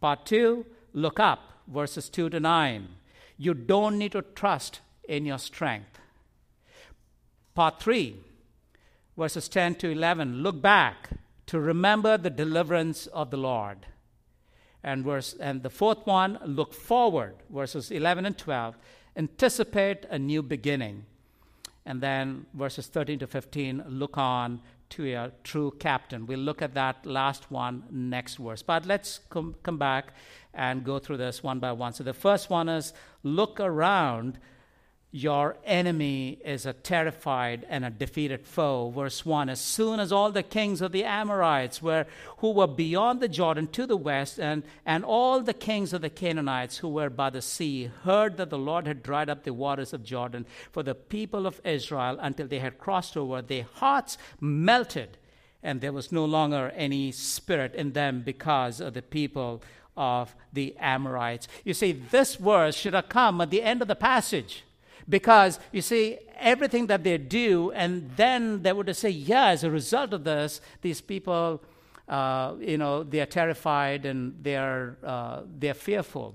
Part 0.00 0.26
two, 0.26 0.66
look 0.92 1.20
up. 1.20 1.40
Verses 1.68 2.08
two 2.08 2.28
to 2.30 2.40
nine. 2.40 2.88
You 3.36 3.54
don't 3.54 3.96
need 3.96 4.12
to 4.12 4.22
trust 4.22 4.80
in 5.08 5.24
your 5.24 5.38
strength. 5.38 5.99
Part 7.54 7.80
3, 7.80 8.16
verses 9.16 9.48
10 9.48 9.76
to 9.76 9.90
11. 9.90 10.42
Look 10.42 10.62
back 10.62 11.10
to 11.46 11.58
remember 11.58 12.16
the 12.16 12.30
deliverance 12.30 13.06
of 13.08 13.30
the 13.30 13.36
Lord. 13.36 13.86
And, 14.82 15.04
verse, 15.04 15.34
and 15.38 15.62
the 15.62 15.70
fourth 15.70 16.06
one, 16.06 16.38
look 16.44 16.72
forward, 16.72 17.34
verses 17.52 17.90
11 17.90 18.24
and 18.24 18.38
12. 18.38 18.76
Anticipate 19.16 20.06
a 20.10 20.18
new 20.18 20.42
beginning. 20.42 21.04
And 21.84 22.00
then 22.00 22.46
verses 22.54 22.86
13 22.86 23.18
to 23.18 23.26
15, 23.26 23.84
look 23.88 24.16
on 24.16 24.60
to 24.90 25.12
a 25.12 25.32
true 25.44 25.72
captain. 25.78 26.26
We'll 26.26 26.38
look 26.38 26.62
at 26.62 26.74
that 26.74 27.04
last 27.06 27.50
one 27.50 27.84
next 27.90 28.36
verse. 28.36 28.62
But 28.62 28.86
let's 28.86 29.20
come, 29.30 29.54
come 29.62 29.78
back 29.78 30.14
and 30.52 30.84
go 30.84 30.98
through 30.98 31.18
this 31.18 31.42
one 31.42 31.58
by 31.58 31.72
one. 31.72 31.92
So 31.92 32.04
the 32.04 32.12
first 32.12 32.50
one 32.50 32.68
is 32.68 32.92
look 33.22 33.60
around 33.60 34.38
your 35.12 35.56
enemy 35.64 36.38
is 36.44 36.64
a 36.66 36.72
terrified 36.72 37.66
and 37.68 37.84
a 37.84 37.90
defeated 37.90 38.46
foe. 38.46 38.90
Verse 38.90 39.26
1 39.26 39.48
As 39.48 39.60
soon 39.60 39.98
as 39.98 40.12
all 40.12 40.30
the 40.30 40.44
kings 40.44 40.80
of 40.80 40.92
the 40.92 41.02
Amorites 41.02 41.82
were, 41.82 42.06
who 42.38 42.52
were 42.52 42.68
beyond 42.68 43.18
the 43.18 43.28
Jordan 43.28 43.66
to 43.68 43.86
the 43.86 43.96
west, 43.96 44.38
and, 44.38 44.62
and 44.86 45.04
all 45.04 45.40
the 45.40 45.54
kings 45.54 45.92
of 45.92 46.00
the 46.00 46.10
Canaanites 46.10 46.78
who 46.78 46.88
were 46.88 47.10
by 47.10 47.28
the 47.28 47.42
sea, 47.42 47.90
heard 48.04 48.36
that 48.36 48.50
the 48.50 48.58
Lord 48.58 48.86
had 48.86 49.02
dried 49.02 49.28
up 49.28 49.42
the 49.42 49.52
waters 49.52 49.92
of 49.92 50.04
Jordan 50.04 50.46
for 50.70 50.84
the 50.84 50.94
people 50.94 51.44
of 51.44 51.60
Israel 51.64 52.16
until 52.20 52.46
they 52.46 52.60
had 52.60 52.78
crossed 52.78 53.16
over, 53.16 53.42
their 53.42 53.66
hearts 53.74 54.16
melted, 54.40 55.18
and 55.60 55.80
there 55.80 55.92
was 55.92 56.12
no 56.12 56.24
longer 56.24 56.72
any 56.76 57.10
spirit 57.10 57.74
in 57.74 57.92
them 57.92 58.22
because 58.24 58.80
of 58.80 58.94
the 58.94 59.02
people 59.02 59.60
of 59.96 60.36
the 60.52 60.76
Amorites. 60.78 61.48
You 61.64 61.74
see, 61.74 61.90
this 61.90 62.36
verse 62.36 62.76
should 62.76 62.94
have 62.94 63.08
come 63.08 63.40
at 63.40 63.50
the 63.50 63.62
end 63.62 63.82
of 63.82 63.88
the 63.88 63.96
passage 63.96 64.62
because 65.08 65.58
you 65.72 65.82
see 65.82 66.18
everything 66.38 66.86
that 66.86 67.04
they 67.04 67.18
do 67.18 67.70
and 67.72 68.10
then 68.16 68.62
they 68.62 68.72
would 68.72 68.94
say 68.96 69.10
yeah 69.10 69.48
as 69.48 69.64
a 69.64 69.70
result 69.70 70.12
of 70.12 70.24
this 70.24 70.60
these 70.82 71.00
people 71.00 71.62
uh, 72.08 72.54
you 72.60 72.78
know 72.78 73.02
they 73.02 73.20
are 73.20 73.26
terrified 73.26 74.06
and 74.06 74.34
they 74.42 74.56
are 74.56 74.96
uh, 75.04 75.42
they're 75.58 75.74
fearful 75.74 76.34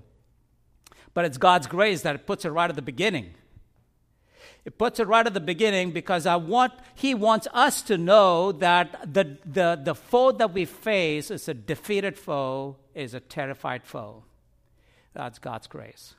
but 1.13 1.25
it's 1.25 1.37
god's 1.37 1.67
grace 1.67 2.01
that 2.01 2.25
puts 2.25 2.45
it 2.45 2.49
right 2.49 2.69
at 2.69 2.75
the 2.75 2.81
beginning 2.81 3.33
it 4.65 4.79
puts 4.79 4.99
it 4.99 5.07
right 5.07 5.25
at 5.25 5.35
the 5.35 5.39
beginning 5.39 5.91
because 5.91 6.25
I 6.25 6.37
want, 6.37 6.73
he 6.95 7.13
wants 7.13 7.47
us 7.53 7.83
to 7.83 7.99
know 7.99 8.51
that 8.53 9.13
the, 9.13 9.37
the, 9.45 9.79
the 9.81 9.93
foe 9.93 10.31
that 10.31 10.53
we 10.53 10.65
face 10.65 11.29
is 11.29 11.47
a 11.47 11.53
defeated 11.53 12.17
foe, 12.17 12.77
is 12.95 13.13
a 13.13 13.19
terrified 13.19 13.83
foe. 13.83 14.23
That's 15.13 15.37
God's 15.37 15.67
grace. 15.67 16.15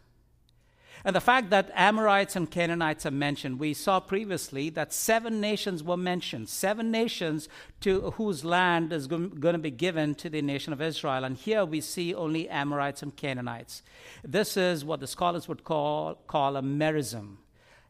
And 1.07 1.15
the 1.15 1.21
fact 1.21 1.51
that 1.51 1.71
Amorites 1.77 2.35
and 2.35 2.51
Canaanites 2.51 3.07
are 3.07 3.13
mentioned, 3.13 3.61
we 3.61 3.75
saw 3.75 4.01
previously 4.01 4.71
that 4.71 4.93
seven 4.93 5.41
nations 5.41 5.85
were 5.85 5.97
mentioned, 5.97 6.49
seven 6.49 6.91
nations 6.91 7.49
to 7.83 8.11
whose 8.17 8.45
land 8.45 8.93
is 8.93 9.07
going 9.07 9.41
to 9.41 9.59
be 9.59 9.71
given 9.71 10.17
to 10.17 10.29
the 10.29 10.43
nation 10.43 10.73
of 10.73 10.83
Israel. 10.83 11.23
And 11.23 11.37
here 11.37 11.65
we 11.65 11.81
see 11.81 12.13
only 12.13 12.49
Amorites 12.49 13.05
and 13.05 13.15
Canaanites. 13.15 13.85
This 14.25 14.57
is 14.57 14.85
what 14.85 14.99
the 14.99 15.07
scholars 15.07 15.47
would 15.47 15.63
call, 15.63 16.17
call 16.27 16.57
a 16.57 16.61
merism. 16.61 17.37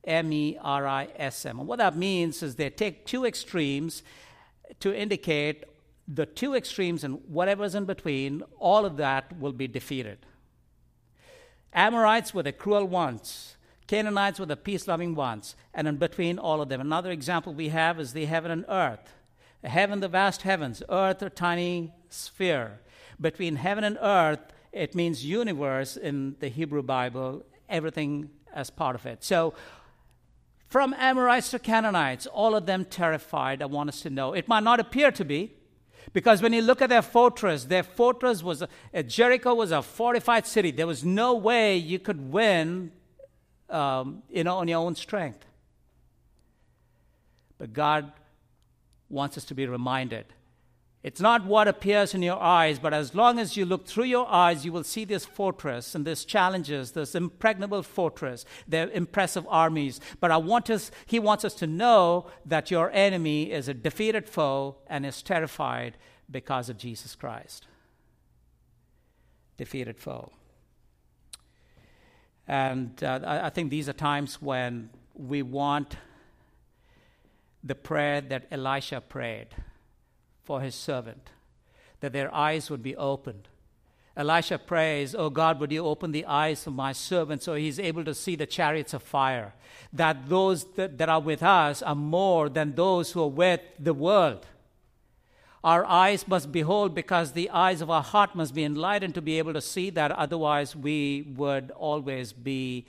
M 0.05 0.31
E 0.31 0.59
R 0.61 0.87
I 0.87 1.09
S 1.17 1.47
M. 1.47 1.59
And 1.59 1.67
what 1.67 1.79
that 1.79 1.97
means 1.97 2.43
is 2.43 2.57
they 2.57 2.69
take 2.69 3.07
two 3.07 3.25
extremes 3.25 4.03
to 4.81 4.95
indicate 4.95 5.65
the 6.07 6.27
two 6.27 6.55
extremes 6.55 7.03
and 7.03 7.21
whatever's 7.29 7.75
in 7.75 7.87
between, 7.87 8.43
all 8.59 8.85
of 8.85 8.99
that 8.99 9.39
will 9.41 9.53
be 9.53 9.67
defeated. 9.67 10.19
Amorites 11.77 12.33
were 12.33 12.43
the 12.43 12.53
cruel 12.53 12.87
ones. 12.87 13.57
Canaanites 13.87 14.41
were 14.41 14.47
the 14.47 14.57
peace 14.57 14.89
loving 14.89 15.15
ones, 15.15 15.55
and 15.75 15.87
in 15.87 15.97
between 15.97 16.39
all 16.39 16.61
of 16.63 16.71
them. 16.71 16.81
Another 16.81 17.11
example 17.11 17.53
we 17.53 17.69
have 17.69 18.01
is 18.01 18.15
the 18.15 18.25
heaven 18.25 18.51
and 18.51 18.65
earth. 18.69 19.13
Heaven, 19.63 20.01
the 20.01 20.09
vast 20.09 20.43
heavens, 20.43 20.83
earth, 20.89 21.23
a 21.23 21.31
tiny 21.31 21.93
sphere. 22.09 22.81
Between 23.21 23.57
heaven 23.57 23.85
and 23.85 23.99
earth, 24.01 24.41
it 24.73 24.95
means 24.95 25.25
universe 25.25 25.97
in 25.97 26.37
the 26.41 26.49
Hebrew 26.49 26.83
Bible, 26.83 27.45
everything 27.69 28.31
as 28.53 28.71
part 28.71 28.95
of 28.97 29.05
it. 29.07 29.23
So, 29.23 29.55
from 30.69 30.95
Amorites 30.99 31.51
to 31.51 31.59
Canaanites, 31.59 32.27
all 32.27 32.55
of 32.55 32.67
them 32.67 32.85
terrified. 32.85 33.63
I 33.63 33.67
want 33.67 33.89
us 33.89 34.01
to 34.03 34.11
know. 34.11 34.33
It 34.33 34.49
might 34.49 34.65
not 34.65 34.81
appear 34.81 35.11
to 35.13 35.25
be, 35.25 35.53
because 36.13 36.43
when 36.43 36.53
you 36.53 36.63
look 36.63 36.81
at 36.83 36.89
their 36.89 37.03
fortress, 37.03 37.65
their 37.65 37.83
fortress 37.83 38.43
was, 38.43 38.63
a, 38.93 39.03
Jericho 39.03 39.55
was 39.55 39.73
a 39.73 39.83
fortified 39.83 40.47
city. 40.47 40.71
There 40.71 40.87
was 40.87 41.05
no 41.05 41.35
way 41.35 41.77
you 41.77 41.99
could 41.99 42.33
win, 42.33 42.93
um, 43.69 44.23
you 44.31 44.45
know, 44.45 44.59
on 44.59 44.69
your 44.69 44.79
own 44.79 44.95
strength. 44.95 45.45
But 47.59 47.73
God 47.73 48.13
wants 49.09 49.37
us 49.37 49.45
to 49.47 49.55
be 49.55 49.67
reminded 49.67 50.27
it's 51.07 51.21
not 51.21 51.45
what 51.45 51.69
appears 51.69 52.15
in 52.15 52.23
your 52.23 52.43
eyes, 52.43 52.81
but 52.81 52.93
as 52.93 53.15
long 53.15 53.39
as 53.39 53.57
you 53.57 53.65
look 53.65 53.87
through 53.87 54.07
your 54.07 54.27
eyes, 54.29 54.65
you 54.65 54.73
will 54.73 54.83
see 54.83 55.05
this 55.05 55.25
fortress 55.25 55.95
and 55.95 56.05
these 56.05 56.25
challenges, 56.25 56.91
this 56.91 57.15
impregnable 57.15 57.85
fortress, 57.85 58.45
their 58.67 58.91
impressive 58.91 59.47
armies. 59.49 60.01
But 60.19 60.33
I 60.33 60.39
want 60.39 60.69
us, 60.69 60.91
he 61.07 61.21
wants 61.21 61.45
us 61.45 61.55
to 61.55 61.67
know 61.69 62.27
that 62.45 62.73
your 62.73 62.91
enemy 62.91 63.53
is 63.53 63.69
a 63.69 63.75
defeated 63.75 64.29
foe 64.29 64.79
and 64.89 65.07
is 65.07 65.23
terrified 65.23 65.97
because 66.29 66.69
of 66.69 66.77
Jesus 66.77 67.15
Christ. 67.15 67.69
Defeated 69.59 70.01
foe. 70.01 70.33
And 72.49 73.01
uh, 73.05 73.21
I 73.25 73.51
think 73.51 73.71
these 73.71 73.89
are 73.89 73.93
times 73.93 74.43
when 74.43 74.91
we 75.15 75.43
want 75.43 75.99
the 77.63 77.77
prayer 77.77 78.21
that 78.23 78.49
Elisha 78.51 79.01
prayed 79.03 79.55
for 80.47 80.61
his 80.61 80.75
servant, 80.75 81.31
that 82.01 82.13
their 82.13 82.33
eyes 82.35 82.71
would 82.71 82.83
be 82.83 82.97
opened. 82.97 83.49
Elisha 84.17 84.59
prays, 84.59 85.15
Oh 85.15 85.29
God, 85.29 85.61
would 85.61 85.73
you 85.73 85.85
open 85.85 86.13
the 86.13 86.25
eyes 86.25 86.67
of 86.67 86.75
my 86.75 86.93
servant 86.93 87.43
so 87.43 87.55
he's 87.55 87.79
able 87.79 88.05
to 88.05 88.15
see 88.15 88.35
the 88.35 88.47
chariots 88.47 88.95
of 88.95 89.03
fire? 89.03 89.53
That 89.93 90.29
those 90.29 90.65
that, 90.77 90.97
that 90.97 91.11
are 91.11 91.21
with 91.21 91.43
us 91.43 91.83
are 91.83 91.95
more 91.95 92.49
than 92.49 92.75
those 92.75 93.13
who 93.13 93.23
are 93.23 93.29
with 93.29 93.61
the 93.79 93.93
world. 93.93 94.47
Our 95.63 95.85
eyes 95.85 96.27
must 96.29 96.53
behold 96.53 96.95
because 96.95 97.33
the 97.33 97.51
eyes 97.51 97.83
of 97.83 97.91
our 97.91 98.03
heart 98.03 98.35
must 98.35 98.55
be 98.55 98.65
enlightened 98.65 99.15
to 99.17 99.23
be 99.23 99.39
able 99.39 99.53
to 99.53 99.61
see 99.61 99.91
that. 99.91 100.13
Otherwise, 100.13 100.77
we 100.77 101.33
would 101.37 101.73
always 101.73 102.33
be 102.33 102.87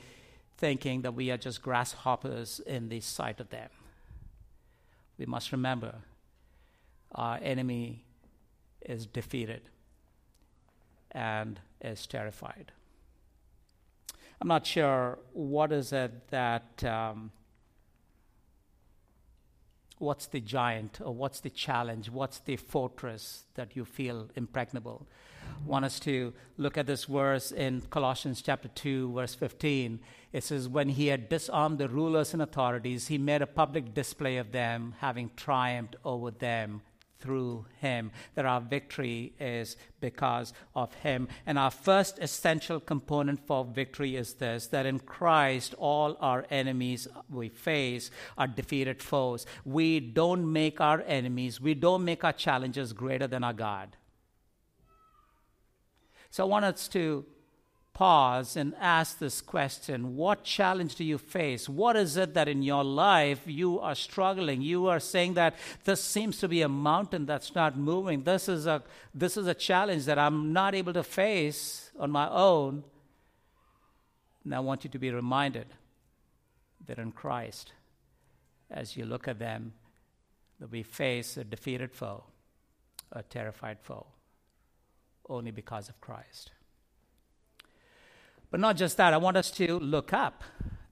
thinking 0.58 1.02
that 1.02 1.14
we 1.14 1.32
are 1.32 1.38
just 1.38 1.62
grasshoppers 1.62 2.62
in 2.66 2.90
the 2.90 3.02
sight 3.02 3.40
of 3.40 3.50
them. 3.50 3.70
We 5.18 5.26
must 5.26 5.52
remember 5.52 5.96
our 7.14 7.40
enemy 7.42 8.06
is 8.82 9.06
defeated 9.06 9.62
and 11.12 11.60
is 11.82 12.06
terrified. 12.08 12.72
I'm 14.40 14.48
not 14.48 14.66
sure 14.68 15.20
what 15.34 15.72
is 15.72 15.92
it 15.92 16.30
that, 16.30 16.84
um, 16.84 17.32
what's 19.98 20.28
the 20.28 20.40
giant 20.40 21.00
or 21.04 21.14
what's 21.14 21.40
the 21.40 21.50
challenge, 21.50 22.10
what's 22.12 22.40
the 22.40 22.56
fortress 22.56 23.46
that 23.56 23.76
you 23.76 23.84
feel 23.84 24.30
impregnable. 24.36 25.08
I 25.44 25.68
want 25.68 25.86
us 25.86 26.00
to 26.02 26.34
look 26.58 26.78
at 26.78 26.86
this 26.86 27.06
verse 27.06 27.52
in 27.52 27.82
Colossians 27.90 28.44
chapter 28.44 28.68
2, 28.68 29.14
verse 29.14 29.34
15. 29.34 30.00
It 30.34 30.44
says, 30.44 30.68
When 30.68 30.90
he 30.90 31.08
had 31.08 31.30
disarmed 31.30 31.80
the 31.80 31.90
rulers 31.90 32.34
and 32.34 32.44
authorities, 32.44 33.08
he 33.08 33.18
made 33.18 33.42
a 33.42 33.48
public 33.48 33.94
display 33.96 34.38
of 34.38 34.52
them, 34.52 34.94
having 35.00 35.32
triumphed 35.36 35.96
over 36.06 36.30
them 36.30 36.82
through 37.20 37.66
him, 37.80 38.12
that 38.36 38.46
our 38.46 38.62
victory 38.62 39.34
is 39.40 39.78
because 40.00 40.54
of 40.76 40.94
him. 40.96 41.28
And 41.46 41.58
our 41.58 41.72
first 41.72 42.20
essential 42.20 42.80
component 42.80 43.46
for 43.46 43.66
victory 43.66 44.16
is 44.16 44.36
this 44.36 44.68
that 44.68 44.86
in 44.86 45.00
Christ, 45.00 45.74
all 45.78 46.18
our 46.20 46.46
enemies 46.50 47.08
we 47.30 47.50
face 47.50 48.12
are 48.38 48.48
defeated 48.48 49.02
foes. 49.02 49.46
We 49.66 50.00
don't 50.00 50.52
make 50.52 50.80
our 50.82 51.02
enemies, 51.02 51.60
we 51.62 51.74
don't 51.74 52.06
make 52.06 52.24
our 52.24 52.34
challenges 52.34 52.94
greater 52.94 53.28
than 53.28 53.44
our 53.44 53.54
God. 53.54 53.96
So 56.30 56.44
I 56.44 56.48
want 56.48 56.66
us 56.66 56.88
to 56.90 57.26
pause 57.98 58.56
and 58.56 58.75
ask 58.80 59.18
this 59.18 59.42
question 59.42 60.16
What 60.16 60.44
challenge 60.44 60.94
do 60.96 61.04
you 61.04 61.18
face? 61.18 61.68
What 61.68 61.96
is 61.96 62.16
it 62.16 62.36
that 62.36 62.48
in 62.48 62.62
your 62.62 62.84
life 62.84 63.42
you 63.48 63.80
are 63.80 63.96
struggling? 63.96 64.62
You 64.62 64.86
are 64.86 65.00
saying 65.00 65.34
that 65.34 65.56
this 65.84 66.04
seems 66.04 66.38
to 66.38 66.48
be 66.48 66.62
a 66.62 66.70
mountain 66.70 67.25
that's 67.25 67.56
not 67.56 67.75
moving. 67.75 68.22
This 68.22 68.48
is 68.48 68.68
a, 68.68 68.84
this 69.16 69.36
is 69.36 69.48
a 69.48 69.56
challenge 69.56 70.06
that 70.06 70.20
I'm 70.20 70.54
not 70.54 70.75
able 70.75 70.94
to 70.94 71.01
face 71.01 71.89
on 71.98 72.12
my 72.12 72.30
own. 72.30 72.84
And 74.44 74.54
I 74.54 74.60
want 74.60 74.84
you 74.84 74.92
to 74.92 75.00
be 75.00 75.10
reminded 75.10 75.66
that 76.86 77.00
in 77.00 77.12
Christ, 77.12 77.74
as 78.70 78.96
you 78.96 79.06
look 79.06 79.27
at 79.27 79.39
them, 79.39 79.74
that 80.60 80.70
we 80.70 80.84
face 80.84 81.36
a 81.36 81.44
defeated 81.44 81.92
foe, 81.92 82.25
a 83.12 83.24
terrified 83.24 83.80
foe, 83.82 84.06
only 85.27 85.50
because 85.50 85.89
of 85.89 86.00
Christ. 86.00 86.51
But 88.50 88.60
not 88.60 88.77
just 88.77 88.98
that, 88.98 89.13
I 89.13 89.18
want 89.18 89.38
us 89.38 89.51
to 89.51 89.80
look 89.80 90.13
up. 90.13 90.44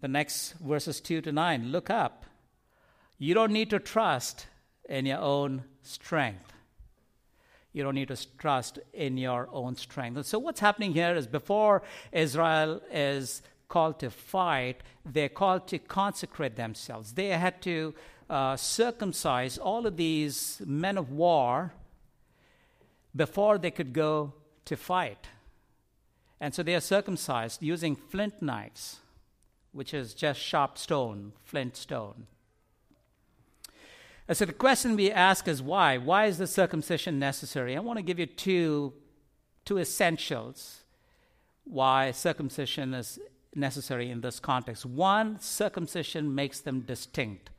The 0.02 0.08
next 0.08 0.54
verses 0.54 1.00
2 1.02 1.22
to 1.22 1.32
9. 1.32 1.72
Look 1.72 1.90
up. 1.90 2.26
You 3.18 3.34
don't 3.34 3.52
need 3.52 3.70
to 3.70 3.80
trust 3.80 4.48
in 4.90 5.06
your 5.06 5.20
own 5.20 5.64
strength. 5.82 6.54
You 7.72 7.84
don't 7.84 7.96
need 7.96 8.10
to 8.10 8.38
trust 8.38 8.80
in 8.94 9.18
your 9.18 9.50
own 9.52 9.76
strength. 9.76 10.16
And 10.18 10.26
so, 10.26 10.40
what's 10.40 10.60
happening 10.60 10.94
here 10.94 11.16
is 11.16 11.28
before 11.28 11.84
Israel 12.12 12.82
is 12.92 13.42
called 13.68 14.00
to 14.00 14.10
fight, 14.10 14.82
they're 15.06 15.30
called 15.30 15.68
to 15.68 15.80
consecrate 15.80 16.56
themselves. 16.56 17.14
They 17.14 17.30
had 17.30 17.62
to 17.64 17.94
uh, 18.30 18.56
circumcise 18.56 19.58
all 19.58 19.86
of 19.86 19.98
these 19.98 20.62
men 20.66 20.98
of 20.98 21.12
war 21.12 21.74
before 23.16 23.58
they 23.58 23.72
could 23.72 23.94
go 23.94 24.34
to 24.66 24.76
fight. 24.76 25.28
And 26.40 26.54
so 26.54 26.64
they 26.64 26.76
are 26.76 26.82
circumcised 26.82 27.64
using 27.64 27.96
flint 27.96 28.42
knives, 28.42 28.98
which 29.72 29.94
is 29.94 30.14
just 30.14 30.40
sharp 30.40 30.78
stone, 30.78 31.34
flint 31.44 31.76
stone. 31.78 32.28
And 34.28 34.36
so 34.36 34.46
the 34.46 34.54
question 34.54 34.96
we 34.96 35.12
ask 35.12 35.48
is 35.48 35.62
why? 35.62 35.98
Why 35.98 36.26
is 36.26 36.38
the 36.38 36.48
circumcision 36.48 37.20
necessary? 37.20 37.78
I 37.78 37.80
want 37.80 37.98
to 37.98 38.04
give 38.04 38.20
you 38.20 38.26
two, 38.26 38.94
two 39.66 39.78
essentials 39.78 40.82
why 41.64 42.12
circumcision 42.12 42.94
is 42.94 43.20
necessary 43.56 44.10
in 44.10 44.22
this 44.22 44.40
context. 44.40 44.86
One, 44.86 45.40
circumcision 45.40 46.34
makes 46.34 46.60
them 46.60 46.82
distinct. 46.82 47.50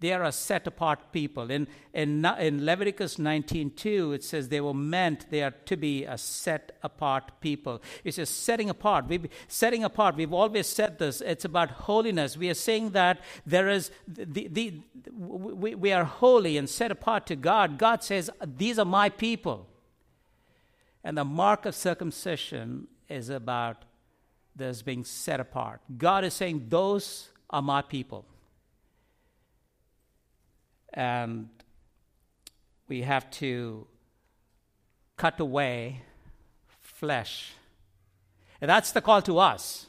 They 0.00 0.12
are 0.12 0.24
a 0.24 0.32
set 0.32 0.66
apart 0.66 1.12
people. 1.12 1.50
In, 1.50 1.68
in, 1.92 2.24
in 2.24 2.64
Leviticus 2.64 3.16
19.2, 3.16 4.14
it 4.14 4.24
says 4.24 4.48
they 4.48 4.60
were 4.60 4.74
meant, 4.74 5.30
they 5.30 5.42
are 5.42 5.52
to 5.52 5.76
be 5.76 6.04
a 6.04 6.18
set 6.18 6.76
apart 6.82 7.40
people. 7.40 7.80
It 8.02 8.14
says 8.14 8.28
setting 8.28 8.68
apart. 8.68 9.06
We, 9.06 9.20
setting 9.48 9.84
apart, 9.84 10.16
we've 10.16 10.32
always 10.32 10.66
said 10.66 10.98
this, 10.98 11.20
it's 11.20 11.44
about 11.44 11.70
holiness. 11.70 12.36
We 12.36 12.50
are 12.50 12.54
saying 12.54 12.90
that 12.90 13.20
there 13.46 13.68
is, 13.68 13.90
the, 14.06 14.48
the, 14.48 14.80
we, 15.10 15.74
we 15.74 15.92
are 15.92 16.04
holy 16.04 16.56
and 16.56 16.68
set 16.68 16.90
apart 16.90 17.26
to 17.26 17.36
God. 17.36 17.78
God 17.78 18.02
says, 18.02 18.30
these 18.44 18.78
are 18.78 18.84
my 18.84 19.08
people. 19.08 19.68
And 21.04 21.16
the 21.16 21.24
mark 21.24 21.66
of 21.66 21.74
circumcision 21.74 22.88
is 23.08 23.28
about 23.28 23.84
this 24.56 24.82
being 24.82 25.04
set 25.04 25.40
apart. 25.40 25.80
God 25.96 26.24
is 26.24 26.34
saying, 26.34 26.66
those 26.68 27.28
are 27.50 27.62
my 27.62 27.82
people 27.82 28.24
and 30.94 31.48
we 32.88 33.02
have 33.02 33.30
to 33.32 33.86
cut 35.16 35.38
away 35.40 36.02
flesh. 36.80 37.52
And 38.60 38.70
that's 38.70 38.92
the 38.92 39.00
call 39.00 39.20
to 39.22 39.38
us. 39.38 39.86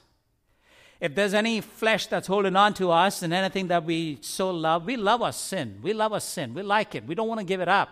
If 0.99 1.13
there's 1.13 1.33
any 1.33 1.61
flesh 1.61 2.07
that's 2.07 2.27
holding 2.27 2.55
on 2.55 2.73
to 2.75 2.91
us 2.91 3.21
and 3.21 3.33
anything 3.33 3.67
that 3.67 3.85
we 3.85 4.17
so 4.21 4.49
love, 4.49 4.85
we 4.85 4.97
love 4.97 5.21
our 5.21 5.31
sin. 5.31 5.79
We 5.83 5.93
love 5.93 6.13
our 6.13 6.19
sin. 6.19 6.53
We 6.53 6.63
like 6.63 6.95
it. 6.95 7.05
We 7.05 7.15
don't 7.15 7.27
want 7.27 7.39
to 7.39 7.45
give 7.45 7.61
it 7.61 7.67
up. 7.67 7.89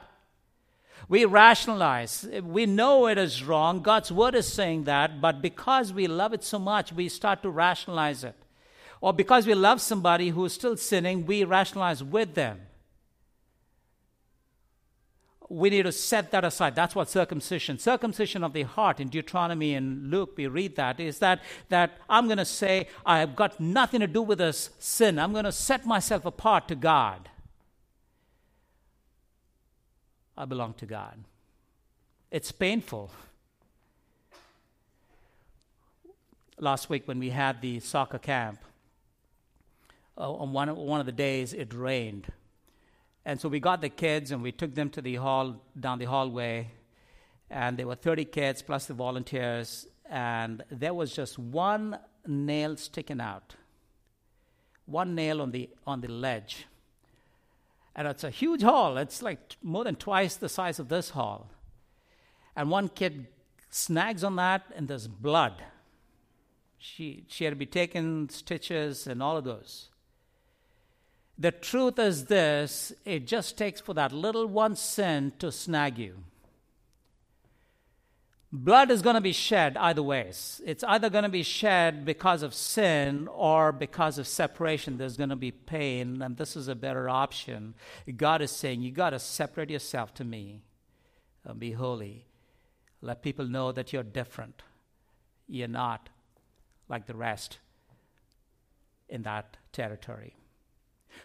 We 1.10 1.25
rationalize. 1.25 2.25
We 2.41 2.65
know 2.65 3.08
it 3.08 3.17
is 3.17 3.43
wrong. 3.43 3.82
God's 3.82 4.12
word 4.12 4.36
is 4.36 4.51
saying 4.51 4.86
that, 4.86 5.20
but 5.20 5.41
because 5.41 5.93
we 5.93 6.08
love 6.08 6.34
it 6.34 6.43
so 6.43 6.58
much, 6.58 6.93
we 6.93 7.10
start 7.10 7.43
to 7.43 7.50
rationalize 7.50 8.24
it. 8.24 8.36
Or 9.01 9.12
because 9.12 9.46
we 9.46 9.53
love 9.53 9.82
somebody 9.82 10.29
who 10.29 10.46
is 10.46 10.53
still 10.53 10.77
sinning, 10.77 11.25
we 11.25 11.43
rationalize 11.43 12.01
with 12.01 12.36
them 12.36 12.62
we 15.50 15.70
need 15.70 15.84
to 15.84 15.92
set 15.92 16.32
that 16.32 16.44
aside. 16.44 16.76
That's 16.76 16.96
what 16.96 17.10
circumcision, 17.10 17.78
circumcision 17.78 18.44
of 18.44 18.54
the 18.54 18.64
heart 18.64 19.00
in 19.00 19.10
Deuteronomy 19.10 19.74
and 19.74 20.10
Luke, 20.10 20.34
we 20.38 20.48
read 20.48 20.76
that, 20.78 21.00
is 21.00 21.20
that, 21.20 21.42
that 21.70 21.98
I'm 22.10 22.26
going 22.26 22.38
to 22.38 22.46
say, 22.46 22.88
I 23.06 23.20
have 23.20 23.36
got 23.36 23.60
nothing 23.60 24.00
to 24.00 24.08
do 24.08 24.22
with 24.22 24.40
this 24.40 24.70
sin. 24.80 25.20
I'm 25.20 25.32
going 25.32 25.46
to 25.46 25.52
set 25.52 25.86
myself 25.86 26.26
apart 26.26 26.68
to 26.70 26.76
God. 26.76 27.30
I 30.38 30.46
belong 30.46 30.74
to 30.76 30.86
God. 30.86 31.24
It's 32.32 32.52
painful. 32.52 33.12
Last 36.58 36.90
week, 36.90 37.08
when 37.08 37.20
we 37.20 37.30
had 37.30 37.62
the 37.62 37.80
soccer 37.80 38.18
camp, 38.18 38.60
uh, 40.18 40.32
on 40.32 40.54
one, 40.54 40.76
one 40.76 41.00
of 41.00 41.06
the 41.06 41.12
days 41.12 41.54
it 41.54 41.74
rained 41.74 42.32
and 43.25 43.39
so 43.39 43.48
we 43.48 43.60
got 43.60 43.82
the 43.82 43.89
kids 43.89 44.32
and 44.32 44.44
we 44.44 44.51
took 44.51 44.75
them 44.75 44.89
to 44.92 45.01
the 45.01 45.15
hall, 45.15 45.62
down 45.80 46.00
the 46.00 46.06
hallway. 46.06 46.72
And 47.50 47.77
there 47.77 47.88
were 47.88 47.96
30 47.96 48.25
kids 48.25 48.62
plus 48.62 48.86
the 48.86 48.94
volunteers. 48.94 49.88
And 50.10 50.63
there 50.70 50.94
was 50.94 51.13
just 51.13 51.39
one 51.39 51.98
nail 52.27 52.75
sticking 52.75 53.22
out, 53.22 53.56
one 54.86 55.15
nail 55.15 55.42
on 55.42 55.51
the, 55.51 55.70
on 55.88 56.01
the 56.01 56.10
ledge. 56.10 56.65
And 57.96 58.08
it's 58.08 58.24
a 58.24 58.30
huge 58.30 58.62
hall. 58.62 58.98
It's 58.98 59.22
like 59.22 59.56
more 59.62 59.84
than 59.84 59.96
twice 59.96 60.36
the 60.36 60.50
size 60.50 60.80
of 60.80 60.89
this 60.89 61.12
hall. 61.12 61.50
And 62.56 62.70
one 62.70 62.89
kid 62.89 63.27
snags 63.70 64.24
on 64.24 64.36
that, 64.36 64.63
and 64.75 64.88
there's 64.88 65.08
blood. 65.08 65.63
She, 66.77 67.25
she 67.27 67.46
had 67.46 67.51
to 67.51 67.56
be 67.56 67.65
taken 67.65 68.30
stitches 68.30 69.08
and 69.08 69.24
all 69.24 69.38
of 69.38 69.46
those. 69.46 69.89
The 71.38 71.52
truth 71.52 71.98
is 72.00 72.25
this 72.25 72.94
it 73.06 73.28
just 73.28 73.58
takes 73.58 73.82
for 73.82 73.94
that 73.94 74.12
little 74.12 74.46
one 74.46 74.75
sin 74.75 75.34
to 75.40 75.52
snag 75.52 75.98
you. 75.98 76.24
Blood 78.56 78.92
is 78.92 79.02
going 79.02 79.16
to 79.16 79.22
be 79.22 79.34
shed 79.34 79.78
either 79.78 80.04
ways. 80.04 80.62
It's 80.63 80.84
either 80.84 81.10
going 81.10 81.24
to 81.24 81.30
be 81.30 81.42
shed 81.42 82.06
because 82.06 82.44
of 82.44 82.54
sin 82.54 83.28
or 83.28 83.72
because 83.72 84.20
of 84.20 84.28
separation. 84.28 84.98
There's 84.98 85.18
going 85.18 85.32
to 85.32 85.36
be 85.36 85.50
pain, 85.50 86.22
and 86.22 86.38
this 86.38 86.56
is 86.56 86.68
a 86.68 86.75
better 86.75 87.10
option. 87.10 87.74
God 88.16 88.44
is 88.44 88.52
saying, 88.52 88.84
You 88.84 88.92
got 88.92 89.10
to 89.10 89.18
separate 89.18 89.72
yourself 89.72 90.13
to 90.16 90.24
me 90.24 90.62
and 91.44 91.60
be 91.60 91.72
holy. 91.72 92.28
Let 93.02 93.24
people 93.24 93.48
know 93.48 93.72
that 93.72 93.92
you're 93.92 94.04
different. 94.04 94.62
You're 95.48 95.68
not 95.68 96.10
like 96.88 97.08
the 97.08 97.16
rest 97.16 97.58
in 99.10 99.24
that 99.24 99.58
territory. 99.72 100.36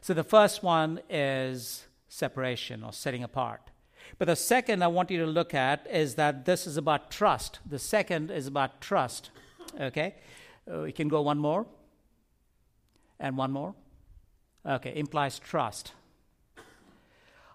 So 0.01 0.15
the 0.15 0.25
first 0.25 0.63
one 0.63 1.01
is 1.11 1.87
separation 2.09 2.83
or 2.83 2.93
setting 2.93 3.23
apart. 3.23 3.61
But 4.19 4.27
the 4.27 4.37
second 4.37 4.83
I 4.83 4.87
want 4.89 5.11
you 5.11 5.19
to 5.19 5.27
look 5.27 5.55
at 5.55 5.87
is 5.91 6.15
that 6.15 6.45
this 6.45 6.67
is 6.67 6.77
about 6.77 7.11
trust. 7.11 7.59
The 7.69 7.79
second 7.79 8.31
is 8.31 8.47
about 8.47 8.81
trust. 8.81 9.31
Okay? 9.79 10.15
Uh, 10.71 10.81
we 10.81 10.93
can 10.93 11.09
go 11.09 11.23
one 11.23 11.39
more. 11.39 11.67
And 13.21 13.37
one 13.37 13.53
more. 13.53 13.75
Okay, 14.65 14.97
implies 14.97 15.39
trust. 15.39 15.93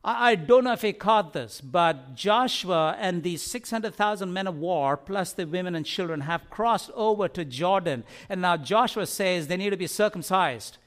I, 0.04 0.32
I 0.32 0.36
don't 0.36 0.64
know 0.64 0.74
if 0.74 0.82
he 0.82 0.94
caught 0.94 1.34
this, 1.34 1.62
but 1.62 2.16
Joshua 2.16 2.96
and 3.00 3.24
these 3.24 3.42
600,000 3.42 4.34
men 4.34 4.48
of 4.48 4.58
war, 4.58 4.98
plus 4.98 5.34
the 5.34 5.46
women 5.46 5.76
and 5.76 5.86
children, 5.86 6.22
have 6.22 6.50
crossed 6.50 6.92
over 6.94 7.28
to 7.30 7.46
Jordan. 7.46 8.04
And 8.30 8.42
now 8.42 8.58
Joshua 8.58 9.06
says 9.06 9.48
they 9.48 9.58
need 9.58 9.72
to 9.72 9.78
be 9.78 9.88
circumcised. 9.88 10.78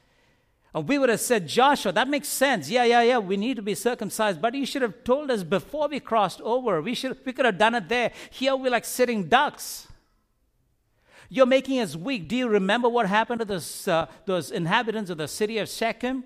And 0.77 0.87
we 0.87 0.99
would 0.99 1.09
have 1.09 1.21
said, 1.21 1.49
Joshua, 1.49 1.91
that 1.93 2.07
makes 2.07 2.29
sense. 2.29 2.69
Yeah, 2.69 2.85
yeah, 2.85 3.01
yeah, 3.01 3.17
we 3.17 3.39
need 3.39 3.57
to 3.57 3.63
be 3.63 3.75
circumcised. 3.75 4.43
But 4.43 4.55
you 4.55 4.67
should 4.67 4.83
have 4.83 5.05
told 5.05 5.31
us 5.31 5.43
before 5.43 5.89
we 5.89 6.01
crossed 6.01 6.43
over. 6.43 6.83
We, 6.83 6.93
should, 6.93 7.17
we 7.25 7.33
could 7.33 7.47
have 7.47 7.57
done 7.57 7.75
it 7.75 7.89
there. 7.89 8.13
Here 8.29 8.55
we're 8.55 8.71
like 8.71 8.85
sitting 8.85 9.27
ducks. 9.27 9.89
You're 11.31 11.47
making 11.47 11.81
us 11.81 11.97
weak. 11.97 12.29
Do 12.29 12.37
you 12.37 12.47
remember 12.47 12.91
what 12.91 13.07
happened 13.07 13.39
to 13.39 13.47
those, 13.47 13.89
uh, 13.89 14.05
those 14.27 14.51
inhabitants 14.51 15.09
of 15.09 15.17
the 15.17 15.29
city 15.29 15.57
of 15.57 15.71
Shechem? 15.71 16.25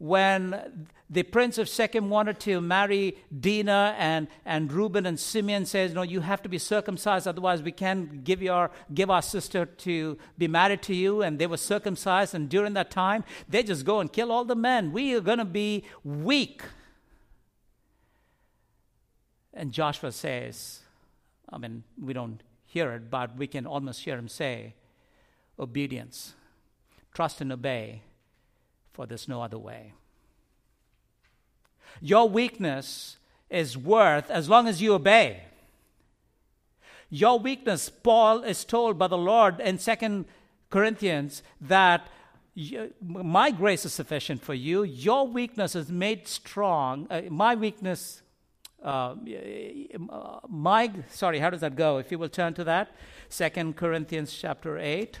When 0.00 0.88
the 1.10 1.22
prince 1.22 1.58
of 1.58 1.68
Shechem 1.68 2.08
wanted 2.08 2.40
to 2.40 2.62
marry 2.62 3.18
Dinah 3.38 3.94
and, 3.98 4.28
and 4.46 4.72
Reuben 4.72 5.04
and 5.04 5.20
Simeon 5.20 5.66
says, 5.66 5.92
No, 5.92 6.00
you 6.00 6.20
have 6.20 6.42
to 6.42 6.48
be 6.48 6.56
circumcised, 6.56 7.28
otherwise 7.28 7.62
we 7.62 7.70
can't 7.70 8.24
give, 8.24 8.40
your, 8.40 8.70
give 8.94 9.10
our 9.10 9.20
sister 9.20 9.66
to 9.66 10.16
be 10.38 10.48
married 10.48 10.80
to 10.82 10.94
you. 10.94 11.20
And 11.20 11.38
they 11.38 11.46
were 11.46 11.58
circumcised, 11.58 12.34
and 12.34 12.48
during 12.48 12.72
that 12.74 12.90
time, 12.90 13.24
they 13.46 13.62
just 13.62 13.84
go 13.84 14.00
and 14.00 14.10
kill 14.10 14.32
all 14.32 14.46
the 14.46 14.56
men. 14.56 14.90
We 14.90 15.14
are 15.16 15.20
to 15.20 15.44
be 15.44 15.84
weak. 16.02 16.62
And 19.52 19.72
Joshua 19.72 20.12
says, 20.12 20.80
I 21.50 21.58
mean, 21.58 21.84
we 22.00 22.14
don't 22.14 22.42
hear 22.64 22.92
it, 22.92 23.10
but 23.10 23.36
we 23.36 23.46
can 23.46 23.66
almost 23.66 24.02
hear 24.02 24.16
him 24.16 24.28
say, 24.28 24.72
Obedience, 25.58 26.32
trust 27.12 27.42
and 27.42 27.52
obey 27.52 28.00
for 28.92 29.06
there's 29.06 29.28
no 29.28 29.42
other 29.42 29.58
way. 29.58 29.92
Your 32.00 32.28
weakness 32.28 33.16
is 33.48 33.76
worth 33.76 34.30
as 34.30 34.48
long 34.48 34.68
as 34.68 34.80
you 34.80 34.94
obey. 34.94 35.42
Your 37.10 37.38
weakness, 37.40 37.90
Paul 37.90 38.42
is 38.44 38.64
told 38.64 38.98
by 38.98 39.08
the 39.08 39.18
Lord 39.18 39.60
in 39.60 39.78
Second 39.78 40.26
Corinthians 40.70 41.42
that 41.60 42.08
my 43.02 43.50
grace 43.50 43.84
is 43.84 43.92
sufficient 43.92 44.42
for 44.42 44.54
you. 44.54 44.82
Your 44.82 45.26
weakness 45.26 45.74
is 45.74 45.90
made 45.90 46.28
strong. 46.28 47.06
Uh, 47.10 47.22
my 47.28 47.54
weakness, 47.54 48.22
uh, 48.82 49.14
my, 50.48 50.92
sorry, 51.10 51.40
how 51.40 51.50
does 51.50 51.60
that 51.60 51.74
go? 51.74 51.98
If 51.98 52.12
you 52.12 52.18
will 52.18 52.28
turn 52.28 52.54
to 52.54 52.64
that, 52.64 52.94
Second 53.28 53.76
Corinthians 53.76 54.32
chapter 54.32 54.78
8. 54.78 55.20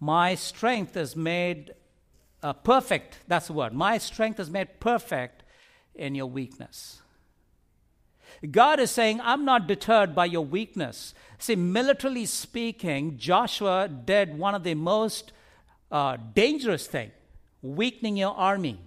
My 0.00 0.34
strength 0.34 0.96
is 0.96 1.16
made 1.16 1.72
uh, 2.44 2.52
perfect, 2.52 3.20
that's 3.26 3.46
the 3.46 3.54
word. 3.54 3.72
My 3.72 3.96
strength 3.96 4.38
is 4.38 4.50
made 4.50 4.78
perfect 4.78 5.42
in 5.94 6.14
your 6.14 6.26
weakness. 6.26 7.00
God 8.50 8.78
is 8.78 8.90
saying, 8.90 9.20
I'm 9.22 9.46
not 9.46 9.66
deterred 9.66 10.14
by 10.14 10.26
your 10.26 10.44
weakness. 10.44 11.14
See, 11.38 11.56
militarily 11.56 12.26
speaking, 12.26 13.16
Joshua 13.16 13.88
did 13.88 14.38
one 14.38 14.54
of 14.54 14.62
the 14.62 14.74
most 14.74 15.32
uh, 15.90 16.18
dangerous 16.34 16.86
things 16.86 17.12
weakening 17.62 18.18
your 18.18 18.34
army. 18.34 18.78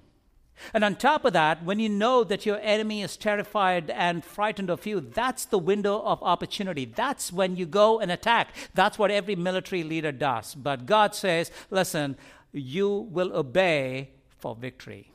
And 0.74 0.84
on 0.84 0.96
top 0.96 1.26
of 1.26 1.34
that, 1.34 1.64
when 1.64 1.80
you 1.80 1.90
know 1.90 2.24
that 2.24 2.46
your 2.46 2.60
enemy 2.62 3.02
is 3.02 3.18
terrified 3.18 3.90
and 3.90 4.24
frightened 4.24 4.70
of 4.70 4.86
you, 4.86 5.00
that's 5.00 5.46
the 5.46 5.60
window 5.60 6.00
of 6.02 6.22
opportunity. 6.22 6.86
That's 6.86 7.32
when 7.32 7.56
you 7.56 7.66
go 7.66 8.00
and 8.00 8.12
attack. 8.12 8.50
That's 8.74 9.00
what 9.00 9.12
every 9.12 9.36
military 9.36 9.84
leader 9.84 10.12
does. 10.12 10.56
But 10.56 10.86
God 10.86 11.16
says, 11.16 11.52
listen, 11.70 12.18
you 12.52 13.08
will 13.12 13.36
obey 13.36 14.10
for 14.30 14.56
victory. 14.56 15.12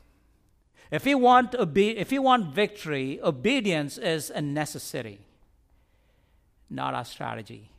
If 0.91 1.07
you 1.07 1.17
want, 1.17 1.55
obe- 1.55 1.77
if 1.77 2.11
you 2.11 2.21
want 2.21 2.53
victory, 2.53 3.19
obedience 3.23 3.97
is 3.97 4.29
a 4.29 4.41
necessity, 4.41 5.21
not 6.69 6.93
our 6.93 7.05
strategy. 7.05 7.71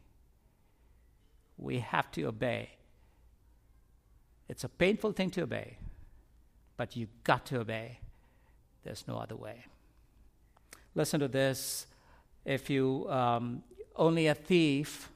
We 1.57 1.79
have 1.79 2.11
to 2.12 2.25
obey. 2.25 2.71
It's 4.49 4.64
a 4.64 4.69
painful 4.69 5.12
thing 5.12 5.31
to 5.31 5.43
obey, 5.43 5.79
but 6.77 6.97
you've 6.97 7.23
got 7.23 7.47
to 7.47 7.61
obey. 7.61 8.01
There's 8.83 9.05
no 9.07 9.17
other 9.17 9.37
way. 9.37 9.64
Listen 10.95 11.21
to 11.21 11.29
this. 11.29 11.87
If 12.45 12.69
you 12.69 13.09
um, 13.09 13.62
only 13.97 14.27
a 14.27 14.35
thief 14.35 15.09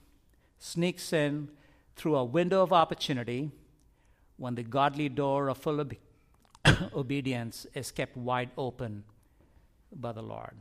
sneaks 0.59 1.13
in 1.13 1.49
through 1.97 2.17
a 2.17 2.25
window 2.25 2.63
of 2.63 2.73
opportunity, 2.73 3.51
when 4.39 4.55
the 4.55 4.63
godly 4.63 5.09
door 5.09 5.49
of 5.49 5.59
full 5.59 5.81
ob- 5.81 5.95
obedience 6.95 7.67
is 7.75 7.91
kept 7.91 8.17
wide 8.17 8.51
open 8.57 9.05
by 9.95 10.13
the 10.13 10.23
Lord. 10.23 10.55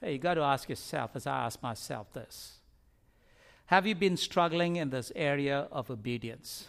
Hey, 0.00 0.12
you 0.12 0.18
got 0.18 0.34
to 0.34 0.42
ask 0.42 0.68
yourself, 0.68 1.12
as 1.14 1.26
I 1.26 1.44
ask 1.44 1.62
myself 1.62 2.12
this 2.12 2.58
Have 3.66 3.86
you 3.86 3.94
been 3.94 4.16
struggling 4.16 4.76
in 4.76 4.90
this 4.90 5.12
area 5.14 5.68
of 5.70 5.90
obedience? 5.90 6.66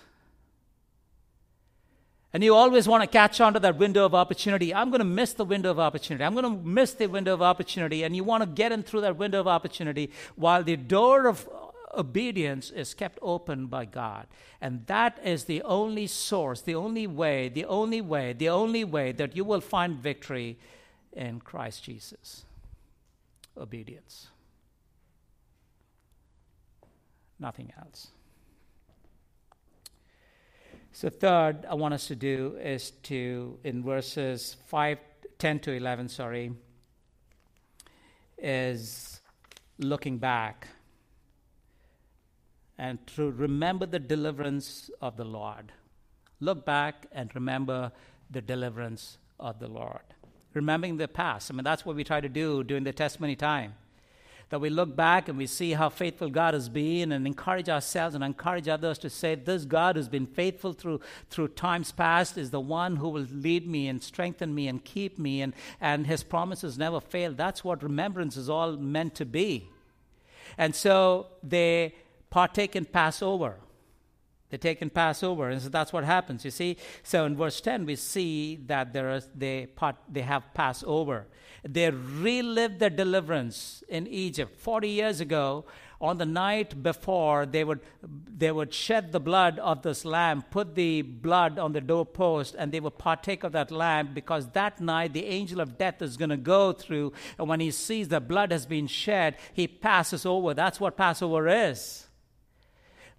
And 2.34 2.44
you 2.44 2.54
always 2.54 2.88
want 2.88 3.04
to 3.04 3.08
catch 3.08 3.40
on 3.40 3.54
to 3.54 3.60
that 3.62 3.78
window 3.78 4.06
of 4.06 4.14
opportunity. 4.14 4.74
I'm 4.74 4.90
going 4.90 5.00
to 5.00 5.06
miss 5.06 5.34
the 5.34 5.46
window 5.46 5.72
of 5.72 5.80
opportunity. 5.80 6.24
I'm 6.24 6.34
going 6.34 6.44
to 6.44 6.68
miss 6.68 6.94
the 6.94 7.08
window 7.08 7.34
of 7.34 7.42
opportunity. 7.42 8.04
And 8.04 8.16
you 8.16 8.24
want 8.24 8.44
to 8.44 8.48
get 8.48 8.72
in 8.72 8.84
through 8.84 9.02
that 9.02 9.18
window 9.18 9.40
of 9.40 9.48
opportunity 9.48 10.12
while 10.36 10.62
the 10.62 10.76
door 10.76 11.28
of 11.28 11.50
obedience 11.98 12.70
is 12.70 12.94
kept 12.94 13.20
open 13.22 13.68
by 13.68 13.86
God. 13.86 14.28
And 14.62 14.86
that 14.88 15.20
is 15.24 15.46
the 15.46 15.62
only 15.64 16.08
source, 16.08 16.62
the 16.62 16.76
only 16.76 17.08
way, 17.08 17.50
the 17.50 17.66
only 17.66 18.02
way, 18.02 18.34
the 18.34 18.50
only 18.50 18.84
way 18.84 19.12
that 19.14 19.36
you 19.36 19.44
will 19.44 19.62
find 19.62 19.98
victory 19.98 20.58
in 21.14 21.40
Christ 21.40 21.84
Jesus. 21.84 22.46
Obedience. 23.58 24.28
Nothing 27.40 27.74
else. 27.78 28.08
So, 30.92 31.10
third, 31.10 31.66
I 31.70 31.76
want 31.76 31.94
us 31.94 32.08
to 32.08 32.16
do 32.16 32.58
is 32.60 32.92
to, 33.04 33.60
in 33.64 33.84
verses 33.84 34.56
5, 34.66 34.98
10 35.38 35.60
to 35.60 35.74
11, 35.74 36.10
sorry, 36.10 36.54
is 38.40 39.22
looking 39.78 40.18
back 40.18 40.68
and 42.78 43.06
to 43.08 43.32
remember 43.32 43.86
the 43.86 44.00
deliverance 44.00 44.90
of 45.02 45.18
the 45.18 45.24
Lord. 45.24 45.72
Look 46.40 46.66
back 46.66 47.08
and 47.12 47.34
remember 47.34 47.92
the 48.30 48.42
deliverance 48.42 49.18
of 49.40 49.60
the 49.60 49.68
Lord. 49.68 50.02
Remembering 50.54 50.98
the 50.98 51.08
past. 51.08 51.52
I 51.52 51.56
mean, 51.56 51.64
that's 51.64 51.86
what 51.86 51.96
we 51.96 52.04
try 52.04 52.22
to 52.22 52.30
do 52.30 52.64
during 52.64 52.84
the 52.84 52.94
testimony 52.94 53.36
time. 53.36 53.74
That 54.50 54.62
we 54.62 54.70
look 54.70 54.96
back 54.96 55.28
and 55.28 55.38
we 55.38 55.46
see 55.46 55.74
how 55.74 55.90
faithful 55.90 56.30
God 56.30 56.54
has 56.54 56.70
been 56.70 57.12
and 57.12 57.28
encourage 57.28 57.68
ourselves 57.68 58.16
and 58.16 58.24
encourage 58.24 58.68
others 58.70 58.98
to 59.00 59.10
say, 59.10 59.36
This 59.36 59.66
God 59.66 59.98
who's 59.98 60.08
been 60.08 60.26
faithful 60.26 60.72
through, 60.72 61.02
through 61.30 61.50
times 61.50 61.92
past 61.92 62.38
is 62.38 62.52
the 62.52 62.62
one 62.62 62.96
who 62.96 63.10
will 63.10 63.28
lead 63.30 63.68
me 63.68 63.90
and 63.90 64.02
strengthen 64.02 64.56
me 64.56 64.70
and 64.70 64.86
keep 64.86 65.20
me, 65.20 65.42
and, 65.42 65.54
and 65.82 66.08
his 66.08 66.24
promises 66.24 66.78
never 66.78 67.02
fail. 67.02 67.34
That's 67.34 67.64
what 67.64 67.84
remembrance 67.84 68.38
is 68.38 68.50
all 68.50 68.78
meant 68.78 69.16
to 69.16 69.26
be. 69.26 69.70
And 70.58 70.74
so 70.74 71.28
they 71.44 71.94
partake 72.30 72.76
in 72.76 72.86
Passover. 72.86 73.56
They 74.50 74.58
take 74.58 74.82
in 74.82 74.90
Passover, 74.90 75.50
and 75.50 75.62
so 75.62 75.68
that's 75.68 75.92
what 75.92 76.06
happens. 76.06 76.46
You 76.46 76.52
see, 76.52 76.78
so 77.04 77.26
in 77.26 77.36
verse 77.36 77.60
ten 77.60 77.86
we 77.86 77.98
see 77.98 78.56
that 78.68 78.94
there 78.94 79.12
is 79.12 79.28
they 79.36 79.66
part, 79.66 79.98
they 80.10 80.22
have 80.22 80.54
Passover. 80.54 81.28
They 81.68 81.90
relive 81.90 82.80
their 82.80 82.90
deliverance 82.90 83.84
in 83.90 84.08
Egypt 84.08 84.58
forty 84.58 84.90
years 84.90 85.20
ago. 85.20 85.66
On 86.00 86.18
the 86.18 86.28
night 86.28 86.84
before, 86.84 87.46
they 87.46 87.64
would 87.64 87.82
they 88.04 88.52
would 88.52 88.74
shed 88.74 89.12
the 89.12 89.20
blood 89.20 89.60
of 89.60 89.82
this 89.82 90.06
lamb, 90.06 90.44
put 90.50 90.76
the 90.76 91.02
blood 91.02 91.60
on 91.60 91.74
the 91.74 91.82
doorpost, 91.82 92.56
and 92.58 92.72
they 92.72 92.80
would 92.80 92.98
partake 92.98 93.44
of 93.44 93.52
that 93.52 93.72
lamb 93.72 94.12
because 94.14 94.48
that 94.52 94.80
night 94.80 95.12
the 95.12 95.26
angel 95.26 95.60
of 95.60 95.78
death 95.78 96.02
is 96.02 96.16
going 96.16 96.30
to 96.30 96.38
go 96.38 96.72
through, 96.72 97.12
and 97.38 97.50
when 97.50 97.60
he 97.60 97.72
sees 97.72 98.08
the 98.08 98.22
blood 98.22 98.54
has 98.54 98.66
been 98.66 98.88
shed, 98.88 99.36
he 99.54 99.68
passes 99.68 100.26
over. 100.26 100.54
That's 100.54 100.80
what 100.80 100.96
Passover 100.96 101.50
is. 101.50 102.07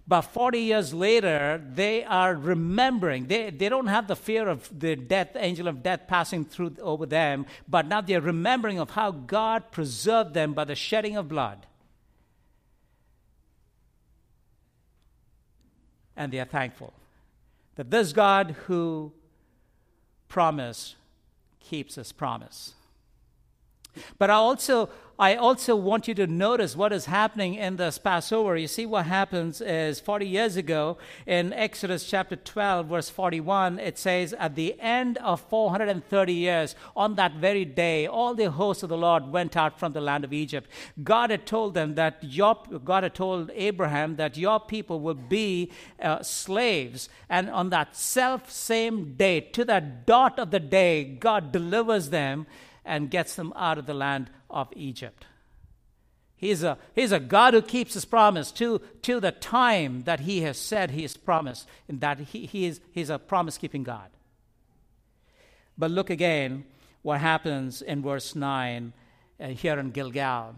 But 0.09 0.21
40 0.21 0.59
years 0.59 0.91
later, 0.91 1.63
they 1.63 2.03
are 2.03 2.33
remembering. 2.33 3.27
They, 3.27 3.51
they 3.51 3.69
don't 3.69 3.85
have 3.85 4.07
the 4.07 4.15
fear 4.15 4.47
of 4.47 4.67
the 4.77 4.95
death, 4.95 5.35
angel 5.35 5.67
of 5.67 5.83
death 5.83 6.07
passing 6.07 6.45
through 6.45 6.77
over 6.81 7.05
them, 7.05 7.45
but 7.67 7.85
now 7.85 8.01
they're 8.01 8.19
remembering 8.19 8.79
of 8.79 8.89
how 8.89 9.11
God 9.11 9.69
preserved 9.69 10.33
them 10.33 10.53
by 10.53 10.63
the 10.63 10.73
shedding 10.73 11.15
of 11.15 11.29
blood. 11.29 11.67
And 16.17 16.33
they 16.33 16.39
are 16.39 16.45
thankful 16.45 16.91
that 17.75 17.91
this 17.91 18.11
God 18.11 18.55
who 18.65 19.13
promised 20.27 20.95
keeps 21.59 21.95
his 21.95 22.11
promise. 22.11 22.73
But 24.17 24.29
I 24.29 24.35
also 24.35 24.89
I 25.19 25.35
also 25.35 25.75
want 25.75 26.07
you 26.07 26.13
to 26.13 26.27
notice 26.27 26.77
what 26.77 26.93
is 26.93 27.03
happening 27.03 27.55
in 27.55 27.75
this 27.75 27.97
Passover. 27.97 28.55
You 28.55 28.69
see, 28.69 28.85
what 28.85 29.05
happens 29.05 29.59
is 29.59 29.99
40 29.99 30.25
years 30.25 30.55
ago 30.55 30.97
in 31.27 31.51
Exodus 31.51 32.09
chapter 32.09 32.37
12, 32.37 32.87
verse 32.87 33.09
41, 33.09 33.79
it 33.79 33.97
says, 33.97 34.31
At 34.31 34.55
the 34.55 34.79
end 34.79 35.17
of 35.17 35.41
430 35.41 36.33
years, 36.33 36.73
on 36.95 37.15
that 37.15 37.33
very 37.33 37.65
day, 37.65 38.07
all 38.07 38.33
the 38.33 38.49
hosts 38.49 38.81
of 38.81 38.87
the 38.87 38.97
Lord 38.97 39.29
went 39.29 39.57
out 39.57 39.77
from 39.77 39.91
the 39.91 39.99
land 39.99 40.23
of 40.23 40.31
Egypt. 40.31 40.69
God 41.03 41.31
had 41.31 41.45
told 41.45 41.73
them 41.73 41.95
that 41.95 42.19
your, 42.21 42.57
God 42.85 43.03
had 43.03 43.13
told 43.13 43.51
Abraham 43.53 44.15
that 44.15 44.37
your 44.37 44.61
people 44.61 45.01
would 45.01 45.27
be 45.27 45.69
uh, 46.01 46.23
slaves. 46.23 47.09
And 47.27 47.49
on 47.49 47.71
that 47.71 47.93
self 47.93 48.49
same 48.49 49.15
day, 49.15 49.41
to 49.41 49.65
that 49.65 50.05
dot 50.05 50.39
of 50.39 50.51
the 50.51 50.61
day, 50.61 51.03
God 51.03 51.51
delivers 51.51 52.09
them 52.09 52.47
and 52.89 53.11
gets 53.11 53.35
them 53.35 53.53
out 53.55 53.77
of 53.77 53.85
the 53.85 53.93
land 53.93 54.31
of 54.49 54.67
Egypt. 54.75 55.25
He's 56.35 56.63
a, 56.63 56.77
he's 56.95 57.11
a 57.11 57.19
God 57.19 57.53
who 57.53 57.61
keeps 57.61 57.93
his 57.93 58.05
promise 58.05 58.51
to, 58.53 58.81
to 59.03 59.19
the 59.19 59.31
time 59.31 60.01
that 60.03 60.21
he 60.21 60.41
has 60.41 60.57
said 60.57 60.91
he 60.91 61.03
has 61.03 61.15
promised, 61.15 61.67
and 61.87 62.01
that 62.01 62.19
he, 62.19 62.47
he 62.47 62.65
is, 62.65 62.81
he's 62.91 63.09
a 63.09 63.19
promise 63.19 63.57
keeping 63.57 63.83
God. 63.83 64.09
But 65.77 65.91
look 65.91 66.09
again 66.09 66.65
what 67.03 67.21
happens 67.21 67.81
in 67.81 68.01
verse 68.01 68.35
9 68.35 68.91
uh, 69.39 69.47
here 69.49 69.77
in 69.77 69.91
Gilgal 69.91 70.55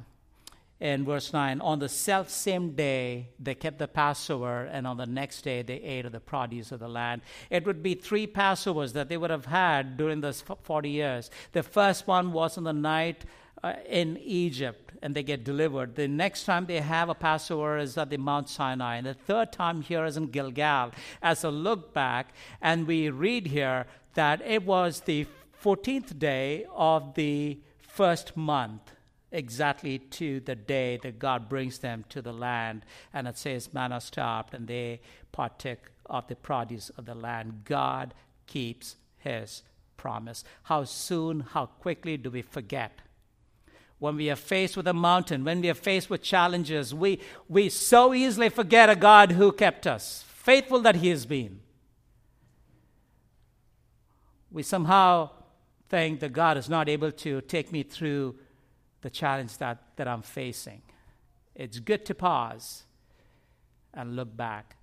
in 0.82 1.06
verse 1.06 1.32
9 1.32 1.62
on 1.62 1.78
the 1.78 1.88
self 1.88 2.28
same 2.28 2.72
day 2.72 3.28
they 3.40 3.54
kept 3.54 3.78
the 3.78 3.88
passover 3.88 4.64
and 4.64 4.88
on 4.88 4.98
the 4.98 5.06
next 5.06 5.44
day 5.44 5.62
they 5.62 5.76
ate 5.76 6.06
of 6.06 6.12
the 6.12 6.20
produce 6.20 6.72
of 6.72 6.80
the 6.80 6.88
land. 6.88 7.22
It 7.52 7.66
would 7.66 7.84
be 7.84 7.94
three 7.94 8.26
passovers 8.26 8.94
that 8.94 9.08
they 9.08 9.16
would 9.16 9.30
have 9.30 9.46
had 9.46 9.96
during 9.96 10.22
those 10.22 10.42
40 10.42 10.90
years. 10.90 11.30
The 11.52 11.62
first 11.62 12.08
one 12.08 12.34
was 12.34 12.58
on 12.58 12.64
the 12.64 12.74
night 12.74 13.26
uh, 13.64 13.74
in 13.88 14.18
egypt 14.18 14.94
and 15.04 15.14
they 15.14 15.22
get 15.22 15.44
delivered. 15.44 15.96
The 15.96 16.08
next 16.08 16.46
time 16.46 16.66
they 16.66 16.80
have 16.80 17.10
a 17.10 17.16
passover 17.16 17.78
is 17.78 17.96
at 17.96 18.10
the 18.10 18.18
mount 18.18 18.50
sinai 18.50 18.96
and 18.96 19.06
the 19.06 19.14
third 19.14 19.52
time 19.52 19.84
here 19.84 20.04
is 20.06 20.18
in 20.18 20.32
gilgal. 20.32 20.94
As 21.22 21.44
a 21.44 21.52
look 21.52 21.94
back 21.94 22.34
and 22.60 22.88
we 22.88 23.12
read 23.12 23.46
here 23.48 23.86
that 24.16 24.42
it 24.42 24.66
was 24.66 25.02
the 25.02 25.28
14th 25.64 26.18
day 26.18 26.66
of 26.74 27.14
the 27.14 27.60
first 27.80 28.36
month 28.36 28.94
exactly 29.32 29.98
to 29.98 30.40
the 30.42 30.56
day 30.56 31.00
that 31.04 31.20
God 31.20 31.48
brings 31.48 31.80
them 31.80 32.06
to 32.10 32.22
the 32.22 32.34
land. 32.34 32.86
And 33.14 33.28
it 33.28 33.38
says, 33.38 33.74
manna 33.74 34.02
stopped, 34.02 34.54
and 34.54 34.68
they 34.68 35.02
partook 35.32 35.92
of 36.06 36.28
the 36.28 36.36
produce 36.36 36.90
of 36.92 37.06
the 37.06 37.16
land. 37.16 37.62
God 37.66 38.14
keeps 38.48 38.98
his 39.18 39.64
promise. 39.98 40.44
How 40.64 40.84
soon, 40.84 41.42
how 41.42 41.68
quickly 41.68 42.18
do 42.18 42.30
we 42.30 42.42
forget? 42.42 43.00
When 44.00 44.18
we 44.18 44.30
are 44.32 44.36
faced 44.36 44.76
with 44.76 44.88
a 44.88 44.94
mountain, 44.94 45.44
when 45.44 45.62
we 45.62 45.70
are 45.70 45.76
faced 45.76 46.10
with 46.10 46.24
challenges, 46.24 46.94
we, 46.94 47.22
we 47.48 47.70
so 47.70 48.14
easily 48.14 48.50
forget 48.50 48.90
a 48.90 48.96
God 48.96 49.34
who 49.34 49.52
kept 49.52 49.86
us, 49.86 50.26
faithful 50.28 50.80
that 50.82 50.96
He 50.96 51.10
has 51.10 51.26
been. 51.26 51.60
We 54.52 54.64
somehow 54.64 55.30
think 55.88 56.20
that 56.22 56.34
God 56.34 56.58
is 56.58 56.68
not 56.68 56.90
able 56.90 57.12
to 57.12 57.42
take 57.42 57.72
me 57.72 57.84
through 57.84 58.36
the 59.02 59.10
challenge 59.10 59.58
that, 59.58 59.84
that 59.96 60.08
I'm 60.08 60.22
facing. 60.22 60.82
It's 61.56 61.80
good 61.80 62.06
to 62.06 62.16
pause 62.16 62.84
and 63.94 64.16
look 64.16 64.36
back 64.36 64.78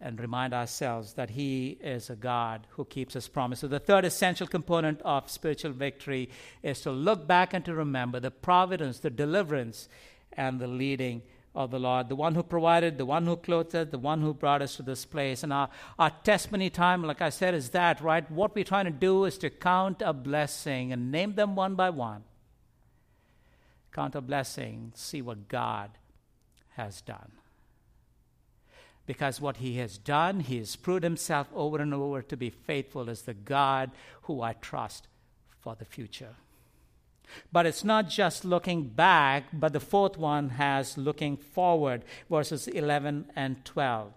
and 0.00 0.20
remind 0.20 0.54
ourselves 0.54 1.14
that 1.14 1.30
He 1.30 1.78
is 1.80 2.08
a 2.08 2.16
God 2.16 2.66
who 2.70 2.84
keeps 2.84 3.14
His 3.14 3.26
promise. 3.26 3.60
So, 3.60 3.68
the 3.68 3.80
third 3.80 4.04
essential 4.04 4.46
component 4.46 5.02
of 5.02 5.30
spiritual 5.30 5.72
victory 5.72 6.30
is 6.62 6.80
to 6.82 6.92
look 6.92 7.26
back 7.26 7.52
and 7.52 7.64
to 7.64 7.74
remember 7.74 8.20
the 8.20 8.30
providence, 8.30 9.00
the 9.00 9.10
deliverance, 9.10 9.88
and 10.32 10.60
the 10.60 10.68
leading 10.68 11.22
of 11.54 11.72
the 11.72 11.80
Lord, 11.80 12.08
the 12.08 12.14
one 12.14 12.36
who 12.36 12.44
provided, 12.44 12.98
the 12.98 13.06
one 13.06 13.26
who 13.26 13.36
clothed 13.36 13.74
us, 13.74 13.88
the 13.90 13.98
one 13.98 14.20
who 14.20 14.32
brought 14.32 14.62
us 14.62 14.76
to 14.76 14.82
this 14.82 15.04
place. 15.04 15.42
And 15.42 15.52
our, 15.52 15.68
our 15.98 16.10
testimony 16.22 16.70
time, 16.70 17.02
like 17.02 17.20
I 17.20 17.30
said, 17.30 17.54
is 17.54 17.70
that, 17.70 18.00
right? 18.00 18.30
What 18.30 18.54
we're 18.54 18.62
trying 18.62 18.84
to 18.84 18.92
do 18.92 19.24
is 19.24 19.36
to 19.38 19.50
count 19.50 20.00
a 20.04 20.12
blessing 20.12 20.92
and 20.92 21.10
name 21.10 21.34
them 21.34 21.56
one 21.56 21.74
by 21.74 21.90
one 21.90 22.22
count 23.98 24.14
a 24.14 24.20
blessing, 24.20 24.92
see 24.94 25.20
what 25.20 25.48
God 25.48 25.90
has 26.76 27.00
done. 27.00 27.32
Because 29.06 29.40
what 29.40 29.56
he 29.56 29.78
has 29.78 29.98
done, 29.98 30.38
he 30.38 30.58
has 30.58 30.76
proved 30.76 31.02
himself 31.02 31.48
over 31.52 31.80
and 31.80 31.92
over 31.92 32.22
to 32.22 32.36
be 32.36 32.48
faithful 32.48 33.10
as 33.10 33.22
the 33.22 33.34
God 33.34 33.90
who 34.22 34.40
I 34.40 34.52
trust 34.52 35.08
for 35.58 35.74
the 35.74 35.84
future. 35.84 36.36
But 37.50 37.66
it's 37.66 37.82
not 37.82 38.08
just 38.08 38.44
looking 38.44 38.84
back, 38.84 39.46
but 39.52 39.72
the 39.72 39.80
fourth 39.80 40.16
one 40.16 40.50
has 40.50 40.96
looking 40.96 41.36
forward, 41.36 42.04
verses 42.30 42.68
11 42.68 43.26
and 43.34 43.64
12. 43.64 44.12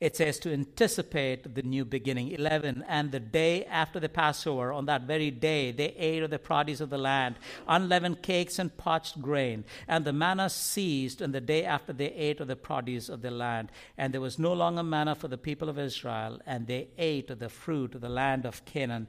It 0.00 0.16
says 0.16 0.38
to 0.40 0.52
anticipate 0.52 1.54
the 1.54 1.62
new 1.62 1.84
beginning. 1.84 2.30
11. 2.32 2.84
And 2.88 3.12
the 3.12 3.20
day 3.20 3.64
after 3.64 4.00
the 4.00 4.08
Passover, 4.08 4.72
on 4.72 4.86
that 4.86 5.02
very 5.02 5.30
day, 5.30 5.72
they 5.72 5.94
ate 5.96 6.22
of 6.22 6.30
the 6.30 6.38
produce 6.38 6.80
of 6.80 6.90
the 6.90 6.98
land, 6.98 7.36
unleavened 7.68 8.22
cakes 8.22 8.58
and 8.58 8.76
parched 8.76 9.20
grain. 9.20 9.64
And 9.86 10.04
the 10.04 10.12
manna 10.12 10.50
ceased, 10.50 11.20
and 11.20 11.34
the 11.34 11.40
day 11.40 11.64
after 11.64 11.92
they 11.92 12.12
ate 12.12 12.40
of 12.40 12.48
the 12.48 12.56
produce 12.56 13.08
of 13.08 13.22
the 13.22 13.30
land. 13.30 13.70
And 13.96 14.12
there 14.12 14.20
was 14.20 14.38
no 14.38 14.52
longer 14.52 14.82
manna 14.82 15.14
for 15.14 15.28
the 15.28 15.38
people 15.38 15.68
of 15.68 15.78
Israel, 15.78 16.40
and 16.46 16.66
they 16.66 16.88
ate 16.98 17.30
of 17.30 17.38
the 17.38 17.48
fruit 17.48 17.94
of 17.94 18.00
the 18.00 18.08
land 18.08 18.46
of 18.46 18.64
Canaan 18.64 19.06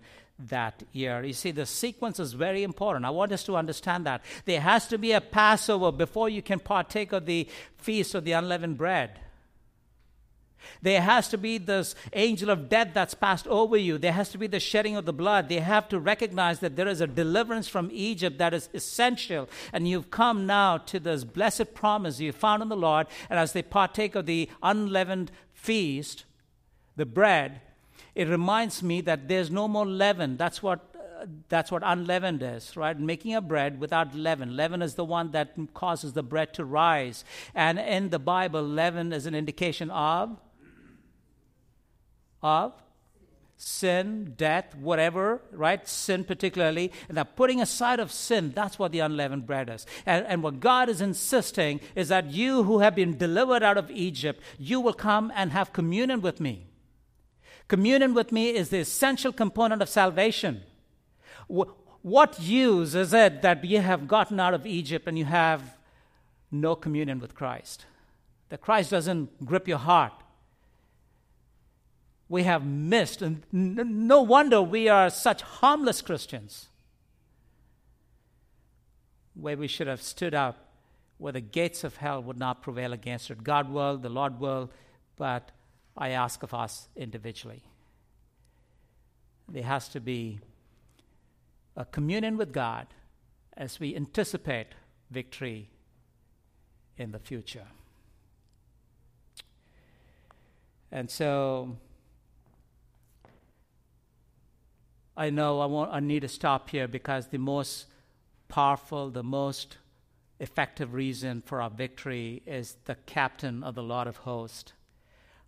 that 0.50 0.84
year. 0.91 1.24
You 1.24 1.34
see, 1.34 1.52
the 1.52 1.65
sequence 1.65 2.19
is 2.19 2.34
very 2.34 2.63
important. 2.63 3.06
I 3.06 3.12
want 3.12 3.32
us 3.32 3.43
to 3.43 3.56
understand 3.56 4.06
that. 4.06 4.24
There 4.45 4.62
has 4.62 4.88
to 4.88 4.97
be 4.97 5.12
a 5.12 5.21
Passover 5.21 5.91
before 5.91 6.30
you 6.30 6.41
can 6.41 6.60
partake 6.60 7.12
of 7.12 7.26
the 7.26 7.47
feast 7.78 8.15
of 8.15 8.26
the 8.26 8.32
unleavened 8.32 8.78
bread. 8.78 9.19
There 10.82 11.02
has 11.02 11.28
to 11.30 11.38
be 11.38 11.58
this 11.58 11.95
angel 12.13 12.50
of 12.50 12.69
death 12.69 12.89
that's 12.93 13.13
passed 13.13 13.47
over 13.47 13.78
you. 13.78 13.97
There 13.97 14.12
has 14.12 14.30
to 14.30 14.38
be 14.38 14.47
the 14.47 14.60
shedding 14.60 14.95
of 14.95 15.06
the 15.06 15.13
blood. 15.13 15.50
They 15.50 15.60
have 15.60 15.88
to 15.89 16.00
recognize 16.00 16.60
that 16.60 16.76
there 16.76 16.88
is 16.88 17.02
a 17.02 17.08
deliverance 17.08 17.67
from 17.67 17.89
Egypt 17.91 18.38
that 18.38 18.54
is 18.54 18.69
essential. 18.74 19.50
And 19.74 19.88
you've 19.88 20.12
come 20.12 20.45
now 20.45 20.78
to 20.78 21.00
this 21.00 21.24
blessed 21.24 21.74
promise 21.74 22.19
you 22.19 22.32
found 22.32 22.62
in 22.62 22.69
the 22.69 22.76
Lord. 22.76 23.08
And 23.30 23.39
as 23.39 23.54
they 23.54 23.62
partake 23.62 24.15
of 24.15 24.26
the 24.26 24.50
unleavened 24.63 25.32
feast, 25.54 26.26
the 26.95 27.06
bread, 27.06 27.62
it 28.15 28.28
reminds 28.28 28.84
me 28.84 29.02
that 29.02 29.28
there's 29.28 29.50
no 29.50 29.67
more 29.67 29.86
leaven. 29.86 30.38
That's 30.38 30.62
what 30.62 30.91
that's 31.50 31.71
what 31.71 31.84
unleavened 31.86 32.41
is, 32.41 32.76
right? 32.76 33.00
Making 33.00 33.36
a 33.36 33.41
bread 33.41 33.80
without 33.80 34.15
leaven. 34.15 34.56
Leaven 34.56 34.82
is 34.82 34.95
the 34.95 35.06
one 35.06 35.32
that 35.32 35.56
causes 35.74 36.13
the 36.13 36.24
bread 36.24 36.54
to 36.56 36.65
rise. 36.65 37.24
And 37.54 37.80
in 37.80 38.10
the 38.10 38.19
Bible, 38.19 38.63
leaven 38.63 39.13
is 39.13 39.26
an 39.26 39.36
indication 39.36 39.89
of 39.91 40.38
of 42.41 42.73
sin, 43.62 44.34
death, 44.38 44.75
whatever, 44.75 45.41
right? 45.51 45.88
Sin 45.88 46.23
particularly. 46.23 46.91
And 47.08 47.17
that 47.17 47.36
putting 47.36 47.62
aside 47.62 47.99
of 47.99 48.12
sin, 48.12 48.51
that's 48.56 48.80
what 48.80 48.91
the 48.91 48.99
unleavened 48.99 49.45
bread 49.45 49.69
is. 49.69 49.86
And, 50.06 50.25
and 50.25 50.41
what 50.41 50.60
God 50.60 50.89
is 50.89 50.99
insisting 50.99 51.80
is 51.95 52.10
that 52.10 52.32
you 52.32 52.63
who 52.63 52.80
have 52.80 52.95
been 52.95 53.17
delivered 53.17 53.62
out 53.62 53.77
of 53.77 53.91
Egypt, 53.91 54.41
you 54.58 54.80
will 54.80 54.93
come 54.93 55.32
and 55.36 55.51
have 55.51 55.73
communion 55.73 56.21
with 56.21 56.39
me. 56.39 56.65
Communion 57.67 58.13
with 58.13 58.32
me 58.32 58.49
is 58.49 58.69
the 58.69 58.80
essential 58.80 59.32
component 59.32 59.82
of 59.82 59.89
salvation. 59.89 60.62
What 61.47 62.39
use 62.39 62.95
is 62.95 63.13
it 63.13 63.43
that 63.43 63.63
you 63.63 63.80
have 63.80 64.08
gotten 64.08 64.39
out 64.39 64.54
of 64.54 64.65
Egypt 64.65 65.08
and 65.08 65.17
you 65.17 65.25
have 65.25 65.77
no 66.51 66.75
communion 66.75 67.19
with 67.19 67.36
Christ? 67.36 67.86
That 68.49 68.62
Christ 68.62 68.89
doesn't 68.89 69.45
grip 69.45 69.67
your 69.67 69.77
heart 69.77 70.13
we 72.31 72.43
have 72.43 72.65
missed. 72.65 73.21
And 73.21 73.43
no 73.51 74.21
wonder 74.21 74.61
we 74.61 74.87
are 74.87 75.09
such 75.09 75.41
harmless 75.41 76.01
Christians. 76.01 76.69
Where 79.33 79.57
we 79.57 79.67
should 79.67 79.87
have 79.87 80.01
stood 80.01 80.33
up, 80.33 80.69
where 81.17 81.33
the 81.33 81.41
gates 81.41 81.83
of 81.83 81.97
hell 81.97 82.23
would 82.23 82.39
not 82.39 82.61
prevail 82.61 82.93
against 82.93 83.29
it. 83.29 83.43
God 83.43 83.69
will, 83.69 83.97
the 83.97 84.07
Lord 84.07 84.39
will, 84.39 84.71
but 85.17 85.51
I 85.97 86.11
ask 86.11 86.41
of 86.41 86.53
us 86.53 86.87
individually. 86.95 87.63
There 89.49 89.63
has 89.63 89.89
to 89.89 89.99
be 89.99 90.39
a 91.75 91.83
communion 91.83 92.37
with 92.37 92.53
God 92.53 92.87
as 93.57 93.77
we 93.77 93.93
anticipate 93.93 94.67
victory 95.09 95.69
in 96.97 97.11
the 97.11 97.19
future. 97.19 97.67
And 100.93 101.09
so 101.09 101.75
I 105.21 105.29
know 105.29 105.60
I, 105.60 105.67
want, 105.67 105.91
I 105.93 105.99
need 105.99 106.21
to 106.21 106.27
stop 106.27 106.71
here 106.71 106.88
because 106.88 107.27
the 107.27 107.38
most 107.38 107.86
powerful, 108.47 109.12
the 109.12 109.21
most 109.21 109.77
effective 110.39 110.95
reason 110.95 111.43
for 111.45 111.62
our 111.62 111.69
victory 111.69 112.41
is 112.47 112.75
the 112.86 112.95
captain 113.05 113.63
of 113.63 113.75
the 113.75 113.84
Lord 113.84 114.07
of 114.07 114.17
hosts. 114.17 114.73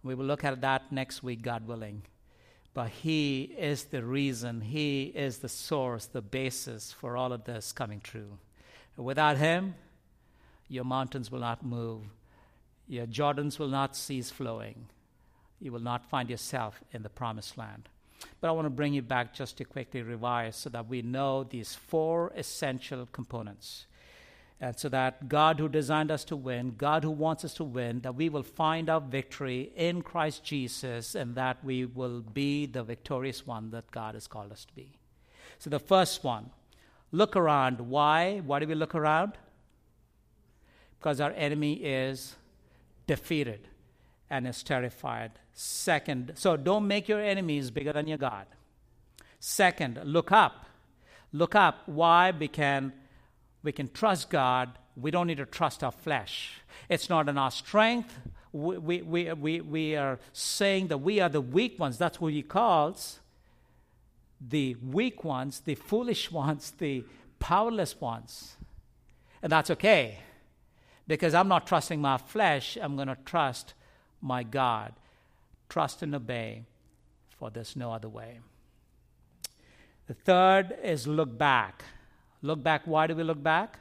We 0.04 0.14
will 0.14 0.28
look 0.28 0.44
at 0.44 0.62
that 0.62 0.92
next 0.92 1.24
week, 1.24 1.42
God 1.42 1.66
willing. 1.66 2.04
But 2.76 2.90
He 2.90 3.46
is 3.58 3.86
the 3.86 4.04
reason, 4.04 4.62
He 4.62 5.06
is 5.06 5.40
the 5.40 5.50
source, 5.50 6.06
the 6.06 6.22
basis 6.22 6.92
for 6.92 7.18
all 7.18 7.34
of 7.34 7.46
this 7.46 7.72
coming 7.72 8.00
true. 8.00 8.38
Without 8.96 9.38
Him, 9.38 9.74
your 10.68 10.86
mountains 10.86 11.32
will 11.32 11.40
not 11.40 11.66
move, 11.66 12.04
your 12.88 13.08
Jordans 13.08 13.58
will 13.58 13.70
not 13.70 13.96
cease 13.96 14.30
flowing, 14.30 14.86
you 15.60 15.72
will 15.72 15.80
not 15.80 16.12
find 16.12 16.30
yourself 16.30 16.84
in 16.92 17.02
the 17.02 17.10
promised 17.10 17.58
land. 17.58 17.90
But 18.42 18.50
I 18.50 18.52
want 18.52 18.66
to 18.66 18.70
bring 18.70 18.94
you 18.94 19.02
back 19.02 19.34
just 19.34 19.58
to 19.58 19.66
quickly 19.66 20.02
revise 20.02 20.56
so 20.56 20.70
that 20.70 20.88
we 20.88 21.02
know 21.02 21.44
these 21.44 21.76
four 21.76 22.32
essential 22.36 23.08
components. 23.12 23.86
And 24.60 24.78
so 24.80 24.88
that 24.90 25.28
God 25.28 25.60
who 25.60 25.68
designed 25.68 26.10
us 26.10 26.24
to 26.26 26.36
win, 26.38 26.76
God 26.78 27.04
who 27.04 27.12
wants 27.12 27.44
us 27.44 27.54
to 27.56 27.64
win, 27.64 28.00
that 28.02 28.16
we 28.16 28.30
will 28.30 28.44
find 28.44 28.90
our 28.90 29.02
victory 29.02 29.74
in 29.76 30.02
Christ 30.02 30.44
Jesus 30.44 31.16
and 31.16 31.36
that 31.36 31.64
we 31.66 31.86
will 31.86 32.22
be 32.22 32.66
the 32.66 32.84
victorious 32.84 33.46
one 33.46 33.72
that 33.72 33.92
God 33.92 34.14
has 34.14 34.28
called 34.28 34.52
us 34.52 34.64
to 34.66 34.74
be. 34.74 34.98
So 35.60 35.70
the 35.70 35.80
first 35.80 36.24
one, 36.24 36.50
look 37.12 37.36
around. 37.36 37.82
Why? 37.82 38.40
Why 38.40 38.60
do 38.60 38.68
we 38.68 38.76
look 38.76 38.96
around? 38.96 39.34
Because 41.00 41.20
our 41.20 41.32
enemy 41.32 41.74
is 41.74 42.36
defeated 43.06 43.68
and 44.30 44.48
is 44.48 44.64
terrified. 44.64 45.32
Second, 45.54 46.34
so 46.36 46.58
don't 46.58 46.88
make 46.88 47.08
your 47.08 47.22
enemies 47.22 47.70
bigger 47.70 47.94
than 47.94 48.08
your 48.08 48.18
God. 48.18 48.48
Second, 49.40 50.00
look 50.04 50.32
up. 50.32 50.66
Look 51.32 51.56
up. 51.56 51.84
Why? 51.86 52.32
Because 52.32 52.92
we 53.62 53.72
can 53.72 53.90
trust 53.90 54.30
God. 54.30 54.72
We 54.96 55.12
don't 55.12 55.28
need 55.28 55.38
to 55.38 55.46
trust 55.46 55.84
our 55.84 55.92
flesh. 55.92 56.62
It's 56.90 57.10
not 57.10 57.30
in 57.30 57.38
our 57.38 57.52
strength. 57.52 58.20
We, 58.52 59.02
we, 59.02 59.34
we, 59.34 59.62
we, 59.62 59.96
are 59.96 60.20
saying 60.32 60.88
that 60.88 61.00
we 61.00 61.20
are 61.20 61.30
the 61.30 61.42
weak 61.42 61.80
ones. 61.80 61.98
That's 61.98 62.22
what 62.22 62.34
he 62.34 62.44
calls 62.44 63.20
the 64.50 64.76
weak 64.76 65.24
ones, 65.24 65.62
the 65.62 65.76
foolish 65.76 66.32
ones, 66.44 66.72
the 66.78 67.04
powerless 67.40 68.00
ones. 68.00 68.56
And 69.42 69.52
that's 69.52 69.70
okay 69.72 70.20
because 71.08 71.34
I'm 71.34 71.48
not 71.48 71.68
trusting 71.68 72.02
my 72.02 72.18
flesh. 72.18 72.78
I'm 72.82 72.96
going 72.96 73.08
to 73.08 73.18
trust 73.26 73.74
my 74.22 74.44
God. 74.44 74.94
Trust 75.74 76.04
and 76.04 76.14
obey, 76.14 76.66
for 77.36 77.50
there's 77.50 77.76
no 77.76 77.92
other 77.92 78.08
way. 78.08 78.42
The 80.06 80.14
third 80.14 80.78
is 80.84 81.08
look 81.08 81.36
back. 81.36 81.84
Look 82.44 82.62
back. 82.62 82.84
Why 82.86 83.08
do 83.08 83.16
we 83.16 83.24
look 83.24 83.42
back? 83.42 83.80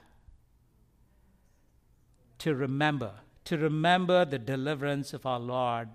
To 2.39 2.55
remember. 2.55 3.13
To 3.45 3.59
remember 3.59 4.25
the 4.25 4.39
deliverance 4.39 5.13
of 5.13 5.27
our 5.27 5.39
Lord 5.39 5.91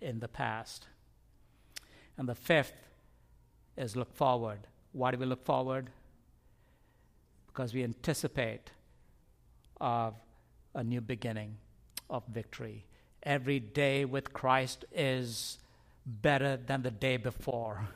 in 0.00 0.20
the 0.20 0.26
past. 0.26 0.86
And 2.16 2.26
the 2.26 2.34
fifth 2.34 2.88
is 3.76 3.96
look 3.96 4.16
forward. 4.16 4.60
Why 4.92 5.10
do 5.10 5.18
we 5.18 5.26
look 5.26 5.44
forward? 5.44 5.90
Because 7.46 7.74
we 7.74 7.84
anticipate 7.84 8.70
of 9.82 10.14
a 10.74 10.82
new 10.82 11.02
beginning 11.02 11.58
of 12.08 12.22
victory 12.26 12.86
every 13.22 13.60
day 13.60 14.04
with 14.04 14.32
Christ 14.32 14.84
is 14.94 15.58
better 16.06 16.56
than 16.56 16.82
the 16.82 16.90
day 16.90 17.16
before. 17.16 17.88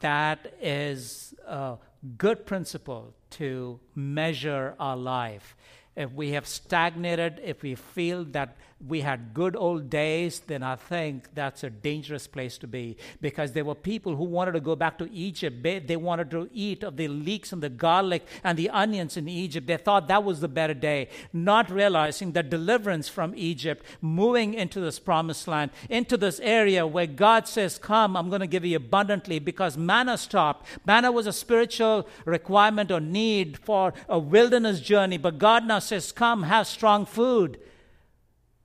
That 0.00 0.54
is 0.60 1.34
a 1.46 1.78
good 2.18 2.44
principle 2.44 3.14
to 3.30 3.80
measure 3.94 4.74
our 4.78 4.96
life 4.96 5.56
if 5.94 6.10
we 6.12 6.30
have 6.30 6.46
stagnated, 6.46 7.40
if 7.44 7.62
we 7.62 7.74
feel 7.74 8.24
that 8.26 8.56
we 8.86 9.00
had 9.00 9.32
good 9.34 9.54
old 9.54 9.88
days, 9.90 10.40
then 10.40 10.62
I 10.62 10.76
think 10.76 11.34
that's 11.34 11.62
a 11.62 11.70
dangerous 11.70 12.26
place 12.26 12.58
to 12.58 12.66
be 12.66 12.96
because 13.20 13.52
there 13.52 13.64
were 13.64 13.74
people 13.74 14.16
who 14.16 14.24
wanted 14.24 14.52
to 14.52 14.60
go 14.60 14.74
back 14.74 14.98
to 14.98 15.12
Egypt. 15.12 15.62
They 15.62 15.96
wanted 15.96 16.30
to 16.32 16.48
eat 16.52 16.82
of 16.82 16.96
the 16.96 17.08
leeks 17.08 17.52
and 17.52 17.62
the 17.62 17.68
garlic 17.68 18.26
and 18.42 18.58
the 18.58 18.70
onions 18.70 19.16
in 19.16 19.28
Egypt. 19.28 19.66
They 19.66 19.76
thought 19.76 20.08
that 20.08 20.24
was 20.24 20.40
the 20.40 20.48
better 20.48 20.74
day, 20.74 21.08
not 21.32 21.70
realizing 21.70 22.32
that 22.32 22.50
deliverance 22.50 23.08
from 23.08 23.34
Egypt, 23.36 23.84
moving 24.00 24.54
into 24.54 24.80
this 24.80 24.98
promised 24.98 25.46
land, 25.46 25.70
into 25.88 26.16
this 26.16 26.40
area 26.40 26.86
where 26.86 27.06
God 27.06 27.46
says, 27.46 27.78
Come, 27.78 28.16
I'm 28.16 28.28
going 28.28 28.40
to 28.40 28.46
give 28.46 28.64
you 28.64 28.76
abundantly 28.76 29.38
because 29.38 29.76
manna 29.76 30.18
stopped. 30.18 30.66
Manna 30.86 31.12
was 31.12 31.26
a 31.26 31.32
spiritual 31.32 32.08
requirement 32.24 32.90
or 32.90 33.00
need 33.00 33.58
for 33.58 33.94
a 34.08 34.18
wilderness 34.18 34.80
journey, 34.80 35.18
but 35.18 35.38
God 35.38 35.66
now 35.66 35.78
says, 35.82 36.12
Come, 36.12 36.44
have 36.44 36.66
strong 36.66 37.06
food. 37.06 37.58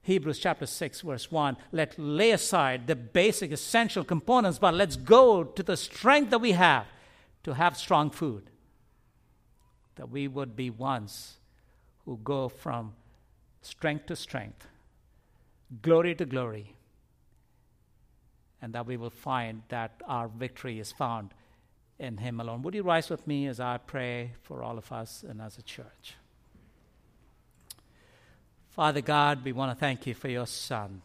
Hebrews 0.02 0.40
chapter 0.40 0.66
6, 0.66 1.02
verse 1.02 1.30
1. 1.30 1.58
Let 1.74 2.00
lay 2.00 2.32
aside 2.32 2.88
the 2.88 2.96
basic 2.96 3.52
essential 3.52 4.06
components, 4.06 4.58
but 4.58 4.74
let's 4.74 4.96
go 4.96 5.44
to 5.44 5.64
the 5.64 5.76
strength 5.76 6.30
that 6.30 6.40
we 6.40 6.54
have 6.54 6.86
to 7.44 7.54
have 7.54 7.78
strong 7.78 8.10
food. 8.10 8.50
That 9.96 10.10
we 10.10 10.28
would 10.28 10.56
be 10.56 10.70
ones 10.70 11.38
who 12.06 12.20
go 12.24 12.48
from 12.48 12.94
strength 13.62 14.06
to 14.06 14.16
strength, 14.16 14.68
glory 15.82 16.16
to 16.16 16.26
glory, 16.26 16.76
and 18.62 18.72
that 18.74 18.86
we 18.86 18.96
will 18.96 19.10
find 19.10 19.64
that 19.68 20.02
our 20.08 20.30
victory 20.30 20.80
is 20.80 20.92
found 20.94 21.34
in 22.00 22.18
Him 22.18 22.40
alone. 22.40 22.62
Would 22.62 22.76
you 22.76 22.84
rise 22.84 23.10
with 23.10 23.28
me 23.28 23.48
as 23.48 23.60
I 23.60 23.78
pray 23.78 24.32
for 24.42 24.64
all 24.64 24.78
of 24.78 24.92
us 24.92 25.24
and 25.28 25.42
as 25.42 25.58
a 25.58 25.62
church? 25.64 26.16
Father 28.78 29.02
God, 29.02 29.44
we 29.44 29.54
want 29.54 29.72
to 29.72 29.80
thank 29.80 30.06
you 30.06 30.14
for 30.14 30.28
your 30.28 30.46
Son. 30.46 31.02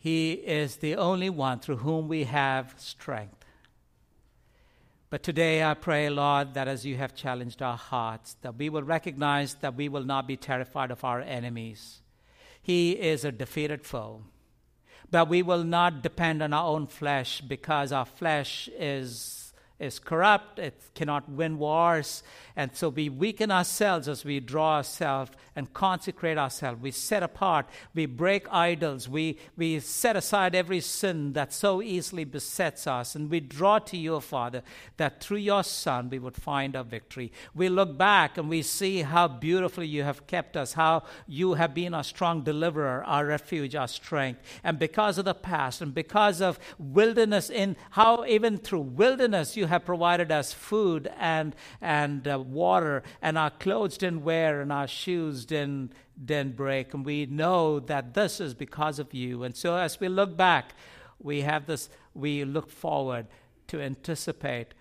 He 0.00 0.32
is 0.32 0.78
the 0.78 0.96
only 0.96 1.30
one 1.30 1.60
through 1.60 1.76
whom 1.76 2.08
we 2.08 2.24
have 2.24 2.74
strength. 2.76 3.44
But 5.10 5.22
today 5.22 5.62
I 5.62 5.74
pray, 5.74 6.10
Lord, 6.10 6.54
that 6.54 6.66
as 6.66 6.84
you 6.84 6.96
have 6.96 7.14
challenged 7.14 7.62
our 7.62 7.76
hearts, 7.76 8.34
that 8.42 8.56
we 8.56 8.68
will 8.68 8.82
recognize 8.82 9.54
that 9.60 9.76
we 9.76 9.88
will 9.88 10.02
not 10.02 10.26
be 10.26 10.36
terrified 10.36 10.90
of 10.90 11.04
our 11.04 11.20
enemies. 11.20 12.00
He 12.60 12.98
is 12.98 13.24
a 13.24 13.30
defeated 13.30 13.86
foe. 13.86 14.22
But 15.08 15.28
we 15.28 15.44
will 15.44 15.62
not 15.62 16.02
depend 16.02 16.42
on 16.42 16.52
our 16.52 16.66
own 16.66 16.88
flesh 16.88 17.42
because 17.42 17.92
our 17.92 18.06
flesh 18.06 18.68
is 18.76 19.40
is 19.80 19.98
corrupt, 19.98 20.58
it 20.58 20.78
cannot 20.94 21.28
win 21.28 21.58
wars. 21.58 22.22
And 22.54 22.70
so 22.76 22.90
we 22.90 23.08
weaken 23.08 23.50
ourselves 23.50 24.08
as 24.08 24.24
we 24.24 24.38
draw 24.38 24.76
ourselves 24.76 25.32
and 25.60 25.74
consecrate 25.74 26.38
ourselves. 26.38 26.80
We 26.80 26.90
set 26.90 27.22
apart, 27.22 27.66
we 27.94 28.06
break 28.06 28.50
idols, 28.50 29.10
we, 29.10 29.36
we 29.58 29.78
set 29.78 30.16
aside 30.16 30.54
every 30.54 30.80
sin 30.80 31.34
that 31.34 31.52
so 31.52 31.82
easily 31.82 32.24
besets 32.24 32.86
us. 32.86 33.14
And 33.14 33.30
we 33.30 33.40
draw 33.40 33.78
to 33.80 33.96
you, 33.98 34.18
Father, 34.20 34.62
that 34.96 35.20
through 35.20 35.36
your 35.36 35.62
Son 35.62 36.08
we 36.08 36.18
would 36.18 36.34
find 36.34 36.74
our 36.74 36.82
victory. 36.82 37.30
We 37.54 37.68
look 37.68 37.98
back 37.98 38.38
and 38.38 38.48
we 38.48 38.62
see 38.62 39.02
how 39.02 39.28
beautifully 39.28 39.86
you 39.86 40.02
have 40.02 40.26
kept 40.26 40.56
us, 40.56 40.72
how 40.72 41.02
you 41.26 41.54
have 41.54 41.74
been 41.74 41.92
our 41.92 42.04
strong 42.04 42.42
deliverer, 42.42 43.04
our 43.04 43.26
refuge, 43.26 43.74
our 43.74 43.88
strength. 43.88 44.40
And 44.64 44.78
because 44.78 45.18
of 45.18 45.26
the 45.26 45.34
past 45.34 45.82
and 45.82 45.92
because 45.92 46.40
of 46.40 46.58
wilderness, 46.78 47.50
in 47.50 47.76
how 47.90 48.24
even 48.24 48.56
through 48.56 48.80
wilderness 48.80 49.58
you 49.58 49.66
have 49.66 49.84
provided 49.84 50.32
us 50.32 50.54
food 50.54 51.10
and, 51.18 51.54
and 51.82 52.26
uh, 52.26 52.38
water, 52.38 53.02
and 53.20 53.36
our 53.36 53.50
clothes 53.50 53.98
didn't 53.98 54.24
wear, 54.24 54.62
and 54.62 54.72
our 54.72 54.88
shoes 54.88 55.44
didn't, 55.50 55.92
didn't 56.24 56.56
break. 56.56 56.94
And 56.94 57.04
we 57.04 57.26
know 57.26 57.80
that 57.80 58.14
this 58.14 58.40
is 58.40 58.54
because 58.54 58.98
of 58.98 59.12
you. 59.12 59.42
And 59.42 59.54
so 59.54 59.76
as 59.76 60.00
we 60.00 60.08
look 60.08 60.36
back, 60.36 60.72
we 61.20 61.42
have 61.42 61.66
this, 61.66 61.90
we 62.14 62.44
look 62.44 62.70
forward 62.70 63.26
to 63.68 63.80
anticipate 63.80 64.74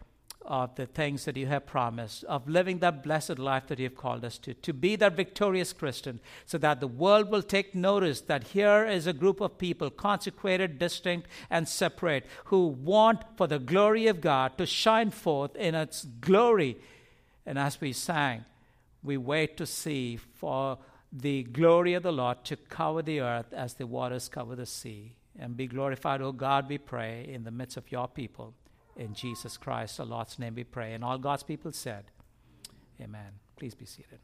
of 0.45 0.73
the 0.75 0.85
things 0.85 1.25
that 1.25 1.37
you 1.37 1.45
have 1.45 1.65
promised, 1.65 2.23
of 2.23 2.47
living 2.47 2.79
that 2.79 3.03
blessed 3.03 3.37
life 3.37 3.67
that 3.67 3.77
you 3.77 3.85
have 3.85 3.95
called 3.95 4.25
us 4.25 4.37
to, 4.39 4.53
to 4.53 4.73
be 4.73 4.95
that 4.95 5.15
victorious 5.15 5.73
Christian, 5.73 6.19
so 6.45 6.57
that 6.57 6.79
the 6.79 6.87
world 6.87 7.29
will 7.29 7.43
take 7.43 7.75
notice 7.75 8.21
that 8.21 8.45
here 8.45 8.85
is 8.85 9.05
a 9.05 9.13
group 9.13 9.41
of 9.41 9.57
people, 9.57 9.89
consecrated, 9.91 10.79
distinct, 10.79 11.27
and 11.49 11.67
separate, 11.67 12.25
who 12.45 12.67
want 12.67 13.21
for 13.37 13.47
the 13.47 13.59
glory 13.59 14.07
of 14.07 14.21
God 14.21 14.57
to 14.57 14.65
shine 14.65 15.11
forth 15.11 15.55
in 15.55 15.75
its 15.75 16.05
glory. 16.05 16.77
And 17.45 17.59
as 17.59 17.79
we 17.79 17.93
sang, 17.93 18.45
we 19.03 19.17
wait 19.17 19.57
to 19.57 19.65
see 19.65 20.17
for 20.17 20.77
the 21.11 21.43
glory 21.43 21.93
of 21.93 22.03
the 22.03 22.11
Lord 22.11 22.43
to 22.45 22.55
cover 22.55 23.01
the 23.01 23.21
earth 23.21 23.53
as 23.53 23.73
the 23.75 23.87
waters 23.87 24.29
cover 24.29 24.55
the 24.55 24.65
sea. 24.65 25.15
And 25.37 25.55
be 25.55 25.67
glorified, 25.67 26.21
O 26.21 26.33
God, 26.33 26.67
we 26.67 26.77
pray, 26.77 27.25
in 27.31 27.43
the 27.43 27.51
midst 27.51 27.77
of 27.77 27.91
your 27.91 28.07
people. 28.09 28.53
In 28.97 29.13
Jesus 29.13 29.55
Christ, 29.57 29.97
the 29.97 30.05
Lord's 30.05 30.37
name 30.37 30.55
we 30.55 30.65
pray. 30.65 30.93
And 30.93 31.03
all 31.03 31.17
God's 31.17 31.43
people 31.43 31.71
said, 31.71 32.05
Amen. 33.01 33.39
Please 33.55 33.73
be 33.73 33.85
seated. 33.85 34.19